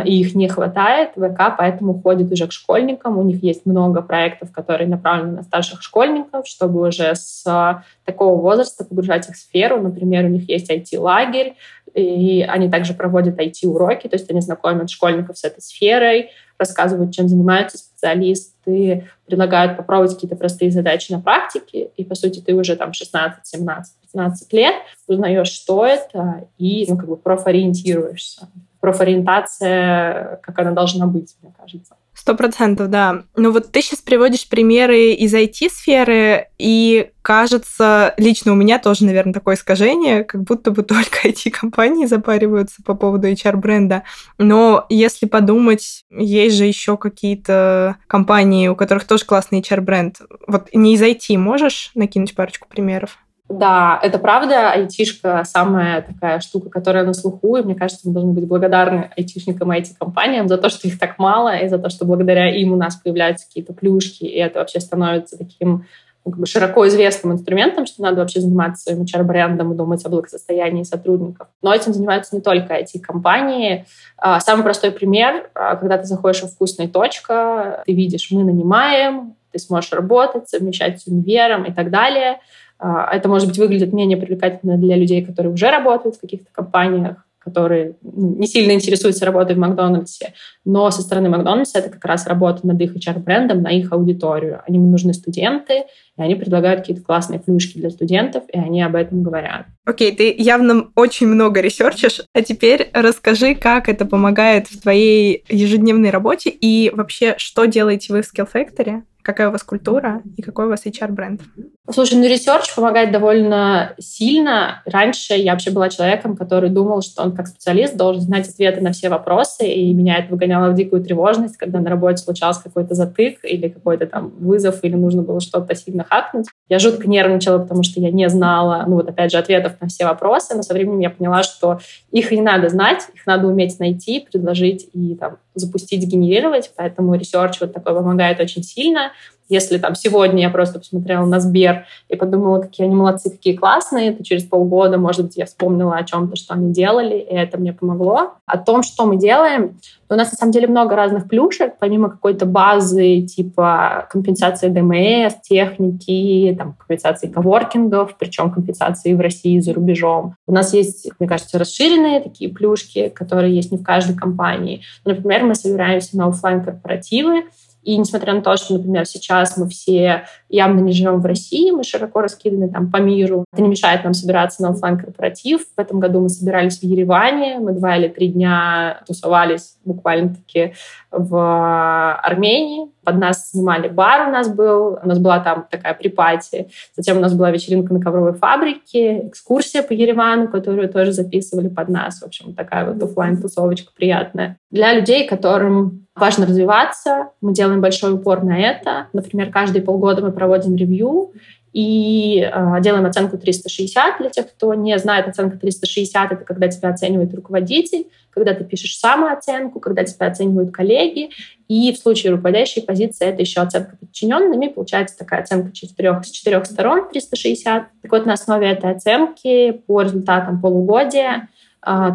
[0.06, 1.12] и их не хватает.
[1.16, 3.18] ВК поэтому ходит уже к школьникам.
[3.18, 8.40] У них есть много проектов, которые направлены на старших школьников, чтобы уже с а, такого
[8.40, 9.82] возраста погружать их в сферу.
[9.82, 11.56] Например, у них есть IT-лагерь,
[11.96, 17.28] и они также проводят IT-уроки, то есть они знакомят школьников с этой сферой, рассказывают, чем
[17.28, 22.94] занимаются специалисты, предлагают попробовать какие-то простые задачи на практике, и, по сути, ты уже там
[22.94, 24.76] 16, 17, 15 лет
[25.08, 28.48] узнаешь, что это, и, ну, как бы профориентируешься
[28.84, 31.96] профориентация, как она должна быть, мне кажется.
[32.14, 33.24] Сто процентов, да.
[33.38, 39.34] Ну вот ты сейчас приводишь примеры из IT-сферы, и кажется, лично у меня тоже, наверное,
[39.34, 44.04] такое искажение, как будто бы только IT-компании запариваются по поводу HR-бренда.
[44.38, 50.24] Но если подумать, есть же еще какие-то компании, у которых тоже классный HR-бренд.
[50.46, 53.18] Вот не из IT можешь накинуть парочку примеров?
[53.50, 54.72] Да, это правда.
[54.72, 57.58] Айтишка самая такая штука, которая на слуху.
[57.58, 61.20] И мне кажется, мы должны быть благодарны айтишникам и IT-компаниям за то, что их так
[61.20, 64.80] мало, и за то, что благодаря им у нас появляются какие-то плюшки, и это вообще
[64.80, 65.86] становится таким
[66.26, 70.10] ну, как бы широко известным инструментом, что надо вообще заниматься своим HR-брендом и думать о
[70.10, 71.48] благосостоянии сотрудников.
[71.62, 73.86] Но этим занимаются не только IT-компании.
[74.18, 79.36] А, самый простой пример, а, когда ты заходишь в вкусная точка, ты видишь, мы нанимаем,
[79.52, 82.40] ты сможешь работать, совмещать с универом и так далее—
[82.80, 87.96] это, может быть, выглядит менее привлекательно для людей, которые уже работают в каких-то компаниях, которые
[88.02, 90.34] не сильно интересуются работой в Макдональдсе,
[90.64, 94.62] но со стороны Макдональдса это как раз работа над их HR-брендом, на их аудиторию.
[94.66, 95.84] Они нужны студенты,
[96.18, 99.66] и они предлагают какие-то классные плюшки для студентов, и они об этом говорят.
[99.86, 105.44] Окей, okay, ты явно очень много ресерчишь, а теперь расскажи, как это помогает в твоей
[105.50, 109.02] ежедневной работе и вообще, что делаете вы в Skill Factory?
[109.24, 111.42] Какая у вас культура и какой у вас HR-бренд?
[111.90, 114.82] Слушай, ну ресерч помогает довольно сильно.
[114.86, 118.92] Раньше я вообще была человеком, который думал, что он как специалист должен знать ответы на
[118.92, 123.40] все вопросы, и меня это выгоняло в дикую тревожность, когда на работе случался какой-то затык
[123.44, 126.48] или какой-то там вызов, или нужно было что-то сильно хакнуть.
[126.68, 130.06] Я жутко нервничала, потому что я не знала, ну вот опять же, ответов на все
[130.06, 131.80] вопросы, но со временем я поняла, что
[132.12, 137.60] их не надо знать, их надо уметь найти, предложить и там запустить, генерировать, поэтому ресерч
[137.62, 139.12] вот такой помогает очень сильно.
[139.50, 144.14] Если там сегодня я просто посмотрела на Сбер и подумала, какие они молодцы, какие классные,
[144.14, 147.74] то через полгода, может быть, я вспомнила о чем-то, что они делали, и это мне
[147.74, 148.34] помогло.
[148.46, 149.78] О том, что мы делаем,
[150.10, 156.56] у нас на самом деле много разных плюшек, помимо какой-то базы типа компенсации ДМС, техники,
[156.58, 160.36] там, компенсации коворкингов, причем компенсации в России и за рубежом.
[160.48, 164.82] У нас есть, мне кажется, расширенные такие плюшки, которые есть не в каждой компании.
[165.04, 167.46] Например, мы собираемся на офлайн корпоративы
[167.84, 171.84] и несмотря на то, что, например, сейчас мы все явно не живем в России, мы
[171.84, 176.00] широко раскиданы там по миру, это не мешает нам собираться на офлайн корпоратив В этом
[176.00, 180.74] году мы собирались в Ереване, мы два или три дня тусовались буквально-таки
[181.12, 182.90] в Армении.
[183.04, 186.70] Под нас снимали бар у нас был, у нас была там такая припати.
[186.96, 191.90] Затем у нас была вечеринка на ковровой фабрике, экскурсия по Еревану, которую тоже записывали под
[191.90, 192.22] нас.
[192.22, 194.58] В общем, такая вот офлайн тусовочка приятная.
[194.74, 199.06] Для людей, которым важно развиваться, мы делаем большой упор на это.
[199.14, 201.32] Например, каждые полгода мы проводим ревью,
[201.74, 205.28] и э, делаем оценку 360 для тех, кто не знает.
[205.28, 211.30] Оценка 360— это когда тебя оценивает руководитель, когда ты пишешь самооценку, когда тебя оценивают коллеги.
[211.68, 214.70] И в случае руководящей позиции это еще оценка подчиненными.
[214.70, 217.86] Получается такая оценка четырех, с четырех сторон 360.
[218.02, 221.48] Так вот, на основе этой оценки по результатам полугодия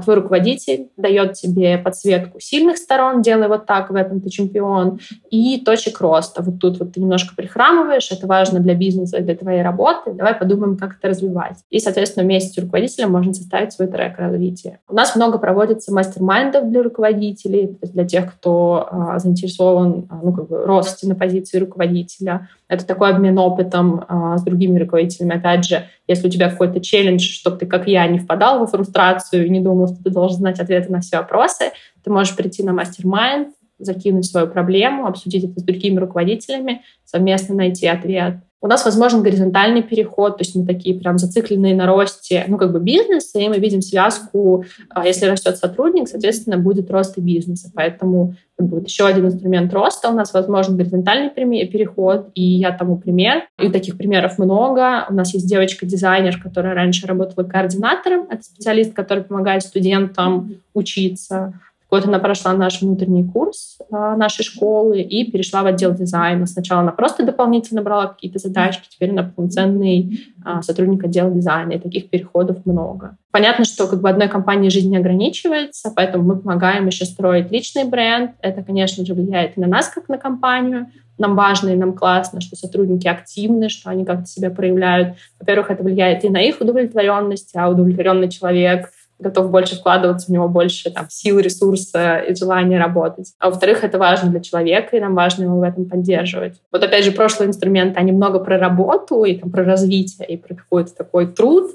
[0.02, 5.00] твой руководитель дает тебе подсветку сильных сторон, делай вот так, в этом ты чемпион,
[5.31, 6.42] и точек роста.
[6.42, 10.76] Вот тут вот ты немножко прихрамываешь, это важно для бизнеса, для твоей работы, давай подумаем,
[10.76, 11.59] как это развивать.
[11.70, 14.81] И, соответственно, вместе с руководителем можно составить свой трек развития.
[14.88, 20.48] У нас много проводится мастер-майндов для руководителей, для тех, кто а, заинтересован а, ну, как
[20.48, 22.48] бы, росте на позиции руководителя.
[22.68, 25.37] Это такой обмен опытом а, с другими руководителями.
[25.37, 29.50] Опять же, если у тебя какой-то челлендж, чтобы ты, как я, не впадал во фрустрацию
[29.50, 33.54] не думал, что ты должен знать ответы на все вопросы, ты можешь прийти на мастер-майнд,
[33.78, 38.38] закинуть свою проблему, обсудить это с другими руководителями, совместно найти ответ.
[38.60, 42.72] У нас возможен горизонтальный переход, то есть мы такие прям зацикленные на росте, ну, как
[42.72, 47.70] бы бизнеса, и мы видим связку, а, если растет сотрудник, соответственно, будет рост и бизнеса.
[47.72, 52.98] Поэтому как бы, еще один инструмент роста у нас возможен горизонтальный переход, и я тому
[52.98, 53.44] пример.
[53.62, 55.06] И таких примеров много.
[55.08, 58.26] У нас есть девочка-дизайнер, которая раньше работала координатором.
[58.28, 61.60] Это специалист, который помогает студентам учиться.
[61.90, 66.46] Вот она прошла наш внутренний курс а, нашей школы и перешла в отдел дизайна.
[66.46, 71.79] Сначала она просто дополнительно брала какие-то задачки, теперь она полноценный а, сотрудник отдела дизайна, и
[71.79, 73.16] таких переходов много.
[73.31, 77.85] Понятно, что как бы одной компании жизнь не ограничивается, поэтому мы помогаем еще строить личный
[77.85, 78.33] бренд.
[78.42, 80.88] Это, конечно же, влияет и на нас, как на компанию.
[81.16, 85.16] Нам важно и нам классно, что сотрудники активны, что они как-то себя проявляют.
[85.40, 90.48] Во-первых, это влияет и на их удовлетворенность, а удовлетворенный человек— готов больше вкладываться, у него
[90.48, 93.33] больше там, сил, ресурса и желания работать.
[93.38, 96.61] А во-вторых, это важно для человека, и нам важно его в этом поддерживать.
[96.72, 100.54] Вот опять же, прошлые инструменты, они много про работу и там, про развитие, и про
[100.54, 101.72] какой-то такой труд,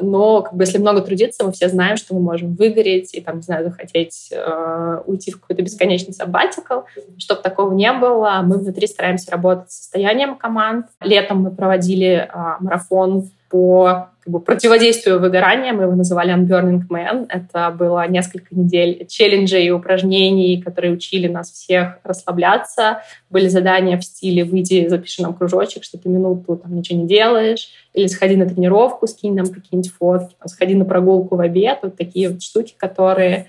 [0.00, 3.36] но как бы, если много трудиться, мы все знаем, что мы можем выгореть и, там,
[3.36, 6.80] не знаю, захотеть э, уйти в какой-то бесконечный саббатикл.
[7.18, 10.86] Чтобы такого не было, мы внутри стараемся работать с состоянием команд.
[11.00, 15.72] Летом мы проводили э, марафон по как бы, противодействию выгорания.
[15.72, 17.26] Мы его называли Unburning Man.
[17.28, 23.02] Это было несколько недель челленджей и упражнений, которые учили нас всех расслабляться.
[23.30, 27.68] Были задания в стиле «выйди, запиши нам кружочек, что ты минуту там ничего не делаешь»,
[27.94, 31.78] или «сходи на тренировку, скинь нам какие-нибудь фотки», «сходи на прогулку в обед».
[31.82, 33.46] Вот такие вот штуки, которые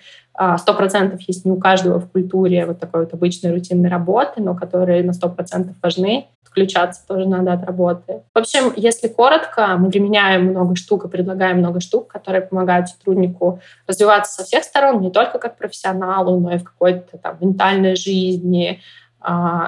[0.57, 4.55] сто процентов есть не у каждого в культуре вот такой вот обычной рутинной работы, но
[4.55, 8.21] которые на сто процентов важны отключаться тоже надо от работы.
[8.33, 13.59] В общем, если коротко, мы применяем много штук и предлагаем много штук, которые помогают сотруднику
[13.87, 18.79] развиваться со всех сторон, не только как профессионалу, но и в какой-то там ментальной жизни,
[18.79, 19.06] а,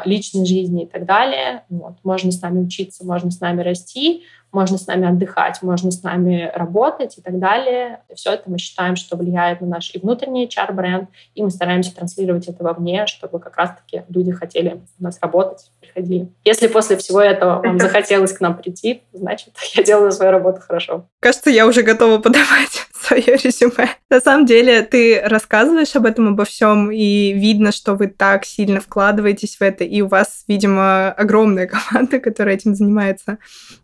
[0.05, 1.63] личной жизни и так далее.
[1.69, 1.95] Вот.
[2.03, 6.51] Можно с нами учиться, можно с нами расти, можно с нами отдыхать, можно с нами
[6.55, 8.01] работать и так далее.
[8.15, 12.47] Все это мы считаем, что влияет на наш и внутренний HR-бренд, и мы стараемся транслировать
[12.47, 16.29] это вовне, чтобы как раз-таки люди хотели у нас работать, приходили.
[16.45, 21.05] Если после всего этого вам захотелось к нам прийти, значит, я делаю свою работу хорошо.
[21.19, 23.89] Кажется, я уже готова подавать свое резюме.
[24.09, 28.79] На самом деле, ты рассказываешь об этом, обо всем, и видно, что вы так сильно
[28.79, 33.37] вкладываетесь в это, и у вас, видимо, огромная команда, которая этим занимается.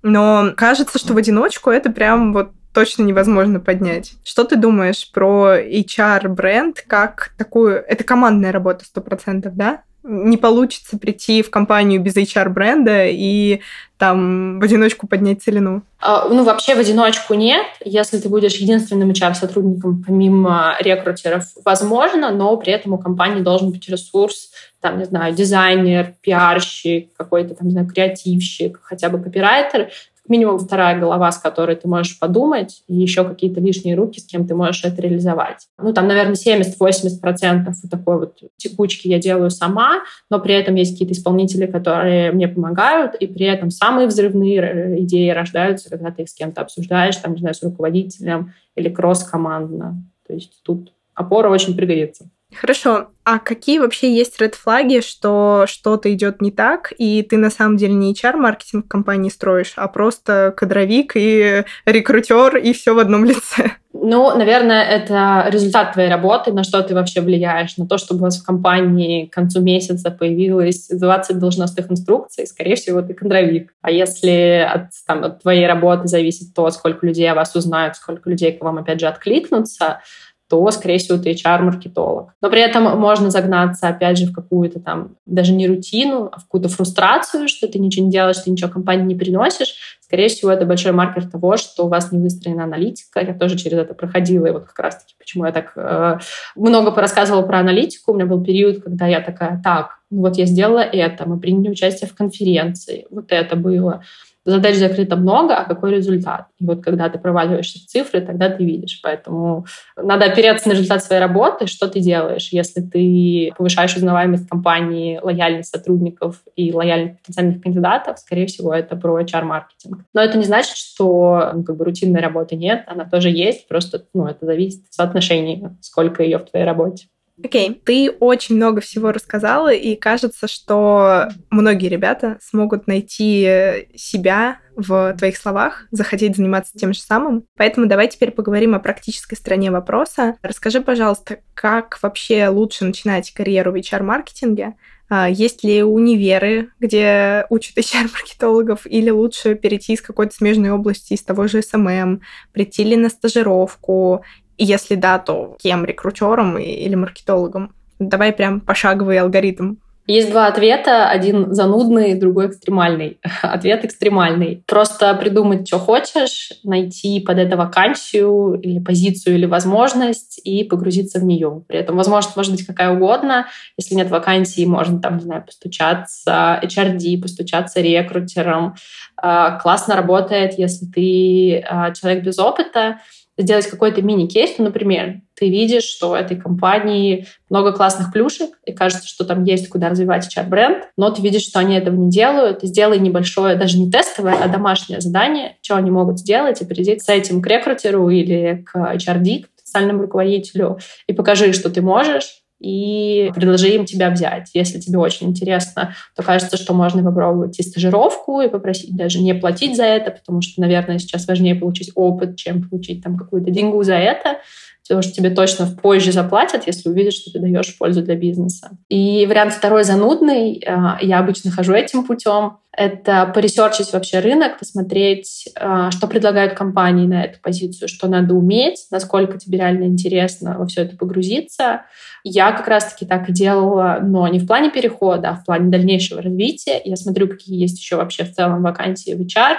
[0.04, 4.14] Но кажется, что в одиночку это прям вот точно невозможно поднять.
[4.26, 7.78] Что ты думаешь про HR-бренд как такую...
[7.88, 9.84] Это командная работа сто процентов, да?
[10.08, 13.62] Не получится прийти в компанию без HR-бренда и
[13.98, 15.82] там в одиночку поднять целину?
[16.00, 17.66] А, ну, вообще в одиночку нет.
[17.84, 23.90] Если ты будешь единственным HR-сотрудником помимо рекрутеров, возможно, но при этом у компании должен быть
[23.90, 29.90] ресурс, там, не знаю, дизайнер, пиарщик, какой-то, там, не знаю, креативщик, хотя бы копирайтер,
[30.28, 34.48] минимум вторая голова, с которой ты можешь подумать, и еще какие-то лишние руки, с кем
[34.48, 35.68] ты можешь это реализовать.
[35.78, 41.14] Ну, там, наверное, 70-80% такой вот текучки я делаю сама, но при этом есть какие-то
[41.14, 46.34] исполнители, которые мне помогают, и при этом самые взрывные идеи рождаются, когда ты их с
[46.34, 50.04] кем-то обсуждаешь, там, не знаю, с руководителем или кросс-командно.
[50.28, 52.30] То есть тут опора очень пригодится.
[52.60, 53.08] Хорошо.
[53.24, 57.76] А какие вообще есть ред флаги, что что-то идет не так, и ты на самом
[57.76, 63.72] деле не HR-маркетинг компании строишь, а просто кадровик и рекрутер, и все в одном лице?
[64.08, 68.24] Ну, наверное, это результат твоей работы, на что ты вообще влияешь, на то, чтобы у
[68.26, 73.74] вас в компании к концу месяца появилось 20 должностных инструкций, скорее всего, ты кадровик.
[73.82, 78.30] А если от, там, от твоей работы зависит то, сколько людей о вас узнают, сколько
[78.30, 80.02] людей к вам, опять же, откликнутся,
[80.48, 82.34] то, скорее всего, ты HR-маркетолог.
[82.42, 86.44] Но при этом можно загнаться, опять же, в какую-то там, даже не рутину, а в
[86.44, 89.98] какую-то фрустрацию, что ты ничего не делаешь, ты ничего компании не приносишь.
[90.02, 93.22] Скорее всего, это большой маркер того, что у вас не выстроена аналитика.
[93.22, 96.20] Я тоже через это проходила, и вот как раз-таки, почему я так э,
[96.56, 98.12] много порассказывала про аналитику.
[98.12, 101.72] У меня был период, когда я такая, так, ну вот я сделала это, мы приняли
[101.72, 104.04] участие в конференции, вот это было
[104.46, 106.48] задач закрыто много, а какой результат?
[106.60, 109.00] И вот когда ты проваливаешься в цифры, тогда ты видишь.
[109.02, 109.66] Поэтому
[109.98, 112.50] надо опираться на результат своей работы, что ты делаешь.
[112.52, 119.20] Если ты повышаешь узнаваемость компании, лояльность сотрудников и лояльность потенциальных кандидатов, скорее всего, это про
[119.20, 120.06] HR-маркетинг.
[120.14, 124.06] Но это не значит, что ну, как бы рутинной работы нет, она тоже есть, просто
[124.14, 127.08] ну, это зависит от соотношения, сколько ее в твоей работе.
[127.44, 127.82] Окей, okay.
[127.84, 135.38] ты очень много всего рассказала, и кажется, что многие ребята смогут найти себя в твоих
[135.38, 137.46] словах, захотеть заниматься тем же самым.
[137.58, 140.36] Поэтому давай теперь поговорим о практической стороне вопроса.
[140.42, 144.76] Расскажи, пожалуйста, как вообще лучше начинать карьеру в HR-маркетинге?
[145.08, 151.24] А, есть ли универы, где учат HR-маркетологов, или лучше перейти из какой-то смежной области, из
[151.24, 152.22] того же SMM,
[152.52, 154.24] прийти ли на стажировку,
[154.58, 155.86] если да, то кем?
[155.86, 157.74] Рекрутером или маркетологом?
[158.00, 159.76] Давай прям пошаговый алгоритм.
[160.08, 161.10] Есть два ответа.
[161.10, 163.18] Один занудный, другой экстремальный.
[163.42, 164.64] Ответ экстремальный.
[164.68, 171.24] Просто придумать, что хочешь, найти под это вакансию или позицию или возможность и погрузиться в
[171.24, 171.64] нее.
[171.68, 173.48] При этом возможность может быть какая угодно.
[173.78, 178.76] Если нет вакансии, можно там, не знаю, постучаться HRD, постучаться рекрутером.
[179.18, 183.00] А, классно работает, если ты а, человек без опыта,
[183.38, 188.72] сделать какой-то мини-кейс, ну, например, ты видишь, что у этой компании много классных плюшек, и
[188.72, 192.64] кажется, что там есть куда развивать HR-бренд, но ты видишь, что они этого не делают,
[192.64, 196.98] и сделай небольшое, даже не тестовое, а домашнее задание, что они могут сделать, и приди
[196.98, 202.45] с этим к рекрутеру или к HRD, к специальному руководителю, и покажи, что ты можешь,
[202.60, 204.50] и предложи им тебя взять.
[204.54, 209.34] Если тебе очень интересно, то кажется, что можно попробовать и стажировку, и попросить даже не
[209.34, 213.84] платить за это, потому что, наверное, сейчас важнее получить опыт, чем получить там какую-то деньгу
[213.84, 214.40] за это
[214.88, 218.70] потому что тебе точно позже заплатят, если увидят, что ты даешь пользу для бизнеса.
[218.88, 225.50] И вариант второй занудный, а, я обычно хожу этим путем, это поресерчить вообще рынок, посмотреть,
[225.56, 230.68] а, что предлагают компании на эту позицию, что надо уметь, насколько тебе реально интересно во
[230.68, 231.86] все это погрузиться.
[232.24, 236.22] Я как раз-таки так и делала, но не в плане перехода, а в плане дальнейшего
[236.22, 236.80] развития.
[236.84, 239.56] Я смотрю, какие есть еще вообще в целом вакансии в HR,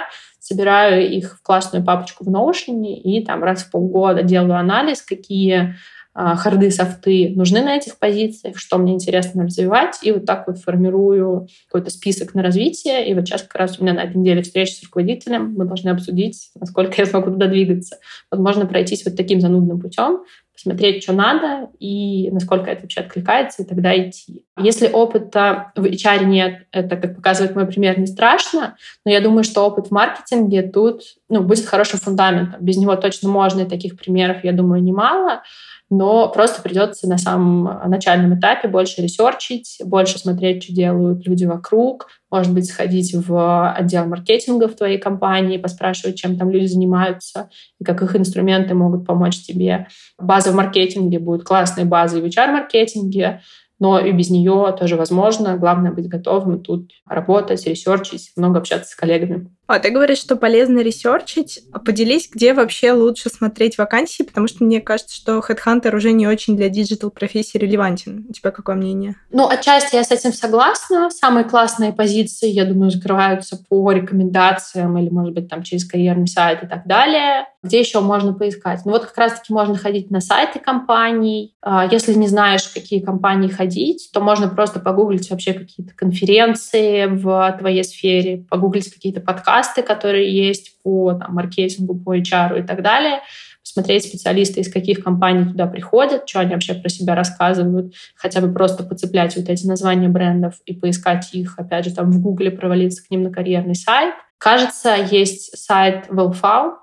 [0.47, 5.75] собираю их в классную папочку в Notion и там раз в полгода делаю анализ, какие
[6.19, 10.57] а, харды, софты нужны на этих позициях, что мне интересно развивать, и вот так вот
[10.57, 13.07] формирую какой-то список на развитие.
[13.07, 15.89] И вот сейчас как раз у меня на этой неделе встреча с руководителем, мы должны
[15.89, 17.97] обсудить, насколько я смогу туда двигаться.
[18.31, 20.21] Вот можно пройтись вот таким занудным путем,
[20.57, 24.43] посмотреть, что надо и насколько это вообще откликается, и тогда идти.
[24.59, 29.43] Если опыта в HR нет, это, как показывает мой пример, не страшно, но я думаю,
[29.43, 32.59] что опыт в маркетинге тут ну, будет хорошим фундаментом.
[32.59, 35.43] Без него точно можно, и таких примеров, я думаю, немало
[35.89, 42.07] но просто придется на самом начальном этапе больше ресерчить, больше смотреть, что делают люди вокруг,
[42.31, 47.49] может быть, сходить в отдел маркетинга в твоей компании, поспрашивать, чем там люди занимаются
[47.79, 49.87] и как их инструменты могут помочь тебе.
[50.17, 53.41] База в маркетинге будет классной базой в HR-маркетинге,
[53.79, 55.57] но и без нее тоже возможно.
[55.57, 59.49] Главное быть готовым тут работать, ресерчить, много общаться с коллегами.
[59.67, 61.59] А ты говоришь, что полезно ресерчить.
[61.73, 66.25] А поделись, где вообще лучше смотреть вакансии, потому что мне кажется, что HeadHunter уже не
[66.25, 68.25] очень для digital профессии релевантен.
[68.29, 69.15] У тебя какое мнение?
[69.31, 71.09] Ну, отчасти я с этим согласна.
[71.11, 76.63] Самые классные позиции, я думаю, закрываются по рекомендациям или, может быть, там через карьерный сайт
[76.63, 77.45] и так далее.
[77.61, 78.81] Где еще можно поискать?
[78.85, 81.55] Ну, вот как раз-таки можно ходить на сайты компаний.
[81.61, 87.57] А, если не знаешь, какие компании ходить, то можно просто погуглить вообще какие-то конференции в
[87.59, 92.81] твоей сфере, погуглить какие-то подкасты, подкасты, которые есть по там, маркетингу, по HR и так
[92.81, 93.21] далее,
[93.61, 98.53] посмотреть специалисты, из каких компаний туда приходят, что они вообще про себя рассказывают, хотя бы
[98.53, 103.05] просто поцеплять вот эти названия брендов и поискать их, опять же, там в Гугле провалиться
[103.05, 104.13] к ним на карьерный сайт.
[104.37, 106.73] Кажется, есть сайт WellFound,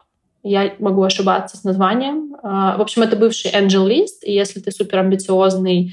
[0.43, 2.37] я могу ошибаться с названием.
[2.43, 5.93] А, в общем, это бывший Angel List, и если ты супер амбициозный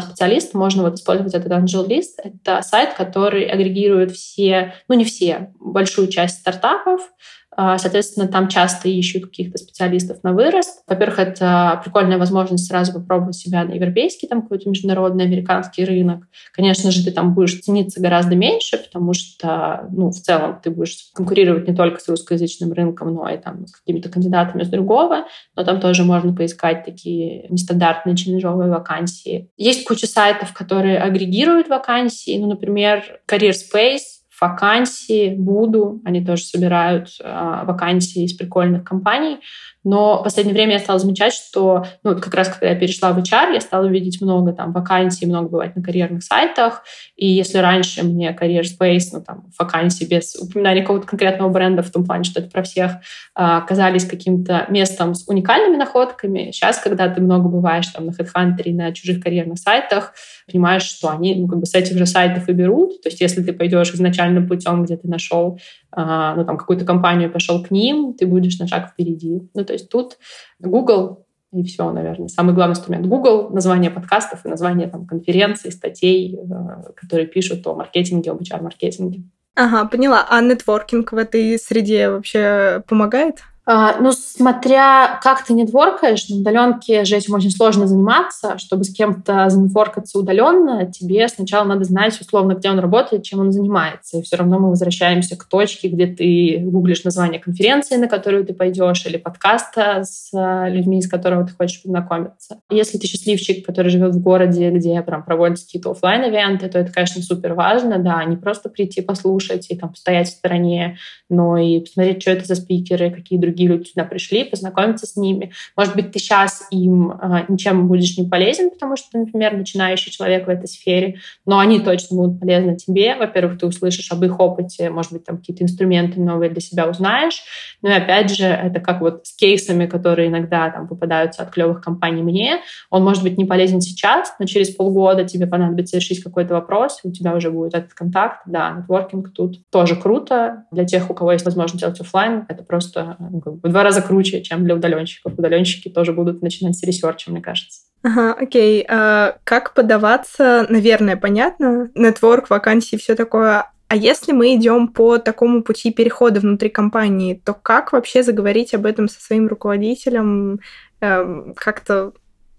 [0.00, 2.20] специалист, можно вот использовать этот Angel List.
[2.22, 7.08] Это сайт, который агрегирует все, ну не все, большую часть стартапов, а,
[7.56, 10.82] соответственно, там часто ищут каких-то специалистов на вырост.
[10.86, 16.24] Во-первых, это прикольная возможность сразу попробовать себя на европейский, там какой-то международный американский рынок.
[16.52, 21.10] Конечно же, ты там будешь цениться гораздо меньше, потому что, ну, в целом ты будешь
[21.14, 25.26] конкурировать не только с русскоязычным рынком, но и там с какими-то кандидатами с другого.
[25.56, 29.50] Но там тоже можно поискать такие нестандартные челленджовые вакансии.
[29.56, 32.38] Есть куча сайтов, которые агрегируют вакансии.
[32.38, 39.38] Ну, например, Career Space вакансии, Буду, они тоже собирают э, вакансии из прикольных компаний.
[39.82, 43.18] Но в последнее время я стала замечать, что ну, как раз когда я перешла в
[43.18, 46.82] HR, я стала видеть много там вакансий, много бывает на карьерных сайтах.
[47.16, 51.90] И если раньше мне Career Space, ну там вакансии без упоминания какого-то конкретного бренда в
[51.90, 52.92] том плане, что это про всех,
[53.34, 58.62] а, казались каким-то местом с уникальными находками, сейчас, когда ты много бываешь там на HeadHunter
[58.64, 60.12] и на чужих карьерных сайтах,
[60.50, 63.00] понимаешь, что они ну, как бы с этих же сайтов и берут.
[63.02, 63.92] То есть если ты пойдешь
[64.30, 65.58] изначальным путем, где ты нашел
[65.92, 69.42] а, ну, там, какую-то компанию пошел к ним, ты будешь на шаг впереди.
[69.54, 70.18] Ну, то есть тут
[70.60, 72.28] Google и все, наверное.
[72.28, 77.74] Самый главный инструмент Google— название подкастов и название там, конференций, статей, э, которые пишут о
[77.74, 79.24] маркетинге, об HR-маркетинге.
[79.56, 80.26] Ага, поняла.
[80.30, 83.42] А нетворкинг в этой среде вообще помогает?
[83.72, 88.58] А, ну, смотря как ты нетворкаешь, на удаленке же этим очень сложно заниматься.
[88.58, 93.52] Чтобы с кем-то занетворкаться удаленно, тебе сначала надо знать, условно, где он работает, чем он
[93.52, 94.18] занимается.
[94.18, 98.54] И все равно мы возвращаемся к точке, где ты гуглишь название конференции, на которую ты
[98.54, 102.60] пойдешь, или подкаста с а, людьми, с которыми ты хочешь познакомиться.
[102.70, 106.90] Если ты счастливчик, который живет в городе, где прям проводятся какие-то офлайн ивенты то это,
[106.92, 110.98] конечно, супер важно, да, не просто прийти послушать и там стоять в стороне,
[111.28, 115.16] но и посмотреть, что это за спикеры, какие другие другие люди сюда пришли, познакомиться с
[115.16, 115.52] ними.
[115.76, 120.46] Может быть, ты сейчас им э, ничем будешь не полезен, потому что, например, начинающий человек
[120.46, 123.16] в этой сфере, но они точно будут полезны тебе.
[123.16, 127.42] Во-первых, ты услышишь об их опыте, может быть, там какие-то инструменты новые для себя узнаешь.
[127.82, 131.82] Ну и опять же, это как вот с кейсами, которые иногда там попадаются от клевых
[131.82, 132.60] компаний мне.
[132.90, 137.10] Он может быть не полезен сейчас, но через полгода тебе понадобится решить какой-то вопрос, у
[137.10, 138.42] тебя уже будет этот контакт.
[138.46, 140.64] Да, нетворкинг тут тоже круто.
[140.70, 144.42] Для тех, у кого есть возможность делать офлайн, это просто ну, в два раза круче,
[144.42, 145.38] чем для удаленщиков.
[145.38, 147.80] Удаленщики тоже будут начинать с ресерча, мне кажется.
[148.02, 148.84] Ага, окей.
[148.88, 151.90] А как подаваться, наверное, понятно.
[151.94, 153.70] Network, вакансии, все такое.
[153.88, 158.86] А если мы идем по такому пути перехода внутри компании, то как вообще заговорить об
[158.86, 160.60] этом со своим руководителем?
[161.00, 162.12] Эм, как-то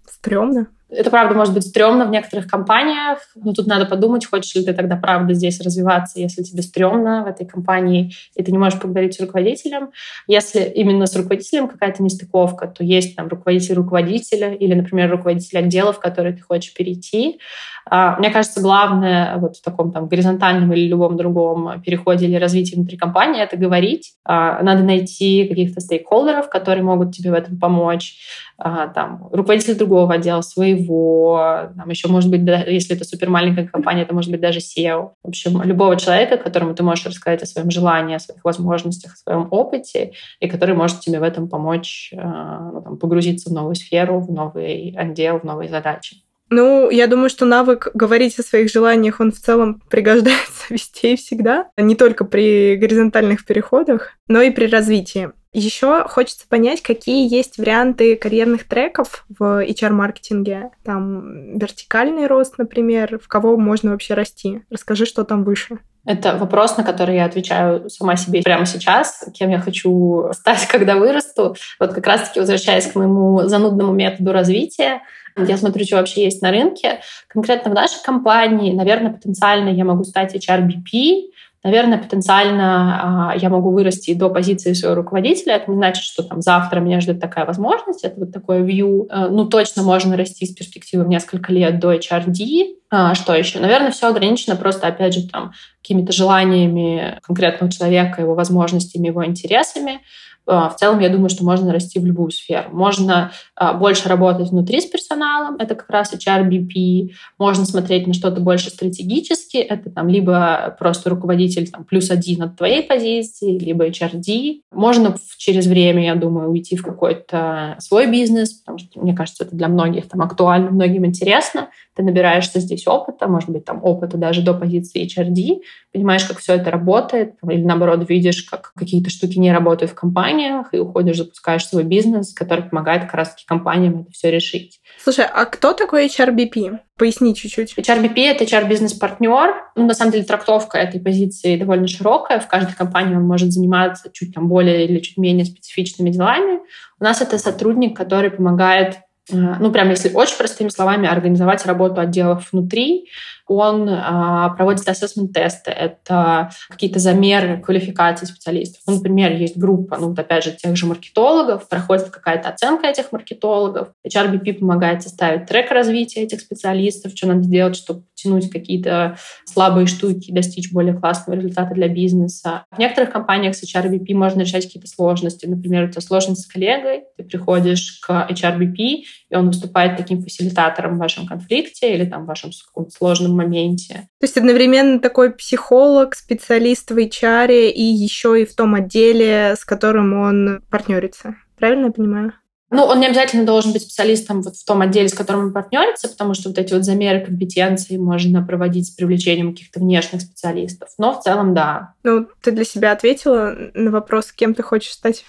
[0.06, 0.68] стрёмно?
[0.94, 4.74] Это, правда, может быть стрёмно в некоторых компаниях, но тут надо подумать, хочешь ли ты
[4.74, 9.14] тогда, правда, здесь развиваться, если тебе стрёмно в этой компании, и ты не можешь поговорить
[9.14, 9.90] с руководителем.
[10.26, 15.92] Если именно с руководителем какая-то нестыковка, то есть там руководитель руководителя или, например, руководитель отдела,
[15.94, 17.40] в который ты хочешь перейти.
[17.86, 22.74] А, мне кажется, главное вот в таком там горизонтальном или любом другом переходе или развитии
[22.74, 24.14] внутри компании— это говорить.
[24.24, 28.18] А, надо найти каких-то стейкхолдеров, которые могут тебе в этом помочь.
[28.58, 33.66] А, там, руководитель другого отдела, своего его, там еще может быть, если это супер маленькая
[33.66, 35.10] компания, это может быть даже SEO.
[35.22, 39.16] В общем, любого человека, которому ты можешь рассказать о своем желании, о своих возможностях, о
[39.16, 44.20] своем опыте, и который может тебе в этом помочь ну, там, погрузиться в новую сферу,
[44.20, 46.16] в новый отдел, в новые задачи.
[46.52, 51.16] Ну, я думаю, что навык говорить о своих желаниях, он в целом пригождается везде и
[51.16, 51.68] всегда.
[51.78, 55.30] Не только при горизонтальных переходах, но и при развитии.
[55.54, 60.70] Еще хочется понять, какие есть варианты карьерных треков в HR-маркетинге.
[60.84, 64.62] Там вертикальный рост, например, в кого можно вообще расти.
[64.70, 65.78] Расскажи, что там выше.
[66.04, 70.96] Это вопрос, на который я отвечаю сама себе прямо сейчас, кем я хочу стать, когда
[70.96, 71.56] вырасту.
[71.78, 75.02] Вот как раз-таки возвращаясь к моему занудному методу развития,
[75.36, 77.00] я смотрю, что вообще есть на рынке.
[77.28, 81.32] Конкретно в нашей компании, наверное, потенциально я могу стать HRBP,
[81.64, 85.54] Наверное, потенциально а, я могу вырасти до позиции своего руководителя.
[85.54, 88.02] Это не значит, что там завтра меня ждет такая возможность.
[88.02, 89.06] Это вот такое view.
[89.08, 92.78] Э, ну, точно можно расти с перспективы в несколько лет до HRD.
[92.90, 93.60] А, что еще?
[93.60, 95.52] Наверное, все ограничено просто, опять же, там
[95.82, 100.00] какими-то желаниями конкретного человека, его возможностями, его интересами.
[100.46, 102.70] А, в целом, я думаю, что можно расти в любую сферу.
[102.72, 103.30] Можно
[103.72, 107.10] больше работать внутри с персоналом, это как раз HRBP.
[107.38, 112.56] Можно смотреть на что-то больше стратегически, это там либо просто руководитель там, плюс один от
[112.56, 114.60] твоей позиции, либо HRD.
[114.72, 119.54] Можно через время, я думаю, уйти в какой-то свой бизнес, потому что, мне кажется, это
[119.54, 121.68] для многих там актуально, многим интересно.
[121.94, 125.60] Ты набираешься здесь опыта, может быть, там опыта даже до позиции HRD,
[125.92, 130.72] понимаешь, как все это работает, или наоборот, видишь, как какие-то штуки не работают в компаниях,
[130.72, 134.80] и уходишь, запускаешь свой бизнес, который помогает как раз-таки компаниям это все решить.
[135.02, 136.78] Слушай, а кто такой HRBP?
[136.96, 137.74] Поясни чуть-чуть.
[137.76, 139.54] HRBP— это HR-бизнес-партнер.
[139.76, 142.40] Ну, на самом деле, трактовка этой позиции довольно широкая.
[142.40, 146.60] В каждой компании он может заниматься чуть там более или чуть менее специфичными делами.
[147.00, 148.98] У нас это сотрудник, который помогает
[149.30, 153.08] э, ну, прям если очень простыми словами, организовать работу отделов внутри,
[153.56, 158.82] он а, проводит ассессмент-тесты, это какие-то замеры квалификации специалистов.
[158.86, 163.12] Ну, например, есть группа, ну, вот опять же, тех же маркетологов, проходит какая-то оценка этих
[163.12, 169.86] маркетологов, HRBP помогает составить трек развития этих специалистов, что надо сделать, чтобы тянуть какие-то слабые
[169.86, 172.64] штуки, достичь более классного результата для бизнеса.
[172.70, 175.46] В некоторых компаниях с HRBP можно решать какие-то сложности.
[175.46, 180.96] Например, у тебя сложность с коллегой, ты приходишь к HRBP, и он выступает таким фасилитатором
[180.96, 182.50] в вашем конфликте или там в вашем
[182.90, 184.08] сложном моменте.
[184.20, 189.64] То есть одновременно такой психолог, специалист в HR и еще и в том отделе, с
[189.64, 191.36] которым он партнерится.
[191.58, 192.32] Правильно я понимаю?
[192.74, 196.08] Ну, он не обязательно должен быть специалистом вот в том отделе, с которым он партнерится,
[196.08, 200.88] потому что вот эти вот замеры компетенции можно проводить с привлечением каких-то внешних специалистов.
[200.96, 201.92] Но в целом, да.
[202.02, 205.26] Ну, ты для себя ответила на вопрос, кем ты хочешь стать?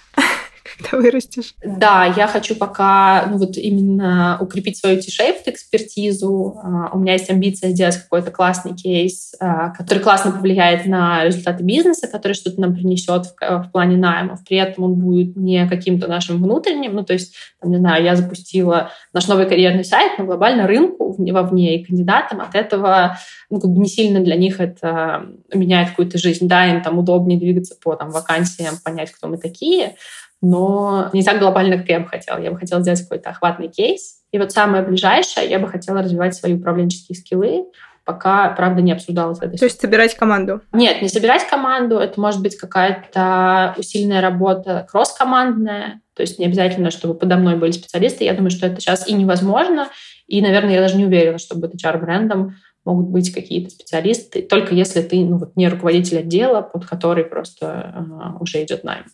[0.64, 1.56] Когда вырастешь?
[1.64, 6.58] Да, я хочу пока ну, вот именно укрепить свою T-shaped экспертизу.
[6.64, 11.64] А, у меня есть амбиция сделать какой-то классный кейс, а, который классно повлияет на результаты
[11.64, 14.40] бизнеса, который что-то нам принесет в, в плане наймов.
[14.48, 16.96] При этом он будет не каким-то нашим внутренним.
[16.96, 21.16] Ну, то есть, там, не знаю, я запустила наш новый карьерный сайт, но глобально рынку
[21.18, 23.18] вовне и кандидатам от этого
[23.54, 26.48] ну, как бы не сильно для них это меняет какую-то жизнь.
[26.48, 29.96] Да, им там удобнее двигаться по там, вакансиям, понять, кто мы такие,
[30.44, 32.38] но не так глобально, как я бы хотела.
[32.38, 34.18] Я бы хотела сделать какой-то охватный кейс.
[34.34, 37.66] И вот самое ближайшее, я бы хотела развивать свои управленческие скиллы,
[38.04, 40.60] пока, правда, не обсуждалась эта То есть собирать команду?
[40.74, 41.98] Нет, не собирать команду.
[41.98, 46.02] Это может быть какая-то усиленная работа кросс-командная.
[46.14, 48.26] То есть не обязательно, чтобы подо мной были специалисты.
[48.26, 49.88] Я думаю, что это сейчас и невозможно.
[50.28, 55.24] И, наверное, я даже не уверена, чтобы HR-брендом могут быть какие-то специалисты, только если ты
[55.24, 59.06] ну, вот, не руководитель отдела, под который просто uh, уже идет найм.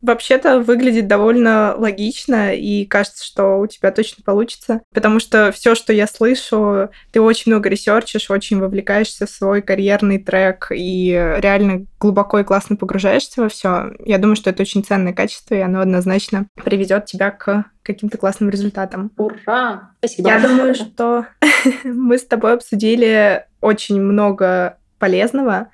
[0.00, 5.92] Вообще-то выглядит довольно логично, и кажется, что у тебя точно получится, потому что все, что
[5.92, 12.38] я слышу, ты очень много ресерчишь, очень вовлекаешься в свой карьерный трек и реально глубоко
[12.38, 13.92] и классно погружаешься во все.
[14.04, 18.50] Я думаю, что это очень ценное качество, и оно однозначно приведет тебя к каким-то классным
[18.50, 19.10] результатам.
[19.16, 19.90] Ура!
[19.98, 20.28] Спасибо.
[20.28, 21.26] Я думаю, что
[21.84, 25.70] мы с тобой обсудили очень много полезного.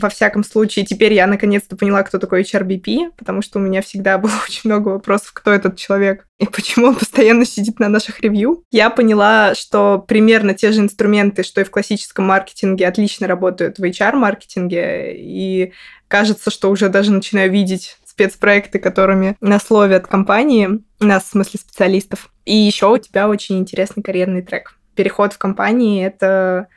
[0.00, 4.16] Во всяком случае, теперь я наконец-то поняла, кто такой HRBP, потому что у меня всегда
[4.18, 8.62] было очень много вопросов, кто этот человек и почему он постоянно сидит на наших ревью.
[8.70, 13.82] Я поняла, что примерно те же инструменты, что и в классическом маркетинге, отлично работают в
[13.82, 15.72] HR-маркетинге, и
[16.06, 22.30] кажется, что уже даже начинаю видеть спецпроекты, которыми нас ловят компании, нас, в смысле, специалистов.
[22.44, 24.76] И еще у тебя очень интересный карьерный трек.
[24.94, 26.68] Переход в компании— это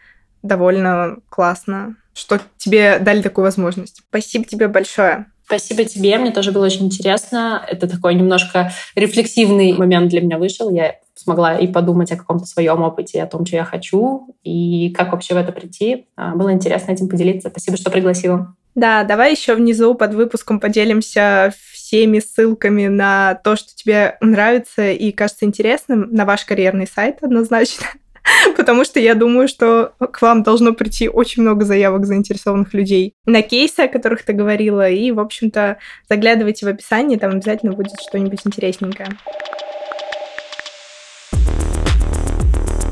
[0.42, 4.02] довольно классно что тебе дали такую возможность.
[4.10, 5.28] Спасибо тебе большое.
[5.46, 7.62] Спасибо тебе, мне тоже было очень интересно.
[7.68, 10.70] Это такой немножко рефлексивный момент для меня вышел.
[10.70, 15.12] Я смогла и подумать о каком-то своем опыте, о том, что я хочу, и как
[15.12, 16.08] вообще в это прийти.
[16.16, 17.50] А, было интересно этим поделиться.
[17.50, 18.56] Спасибо, что пригласила.
[18.76, 25.12] Да, давай еще внизу под выпуском поделимся всеми ссылками на то, что тебе нравится и
[25.12, 27.88] кажется интересным, на ваш карьерный сайт однозначно.
[28.58, 33.42] потому что я думаю, что к вам должно прийти очень много заявок заинтересованных людей на
[33.42, 35.78] кейсы, о которых ты говорила, и, в общем-то,
[36.10, 39.10] заглядывайте в описание, там обязательно будет что-нибудь интересненькое.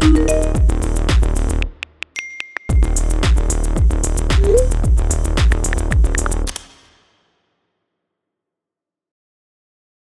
[0.10, 0.59] thank you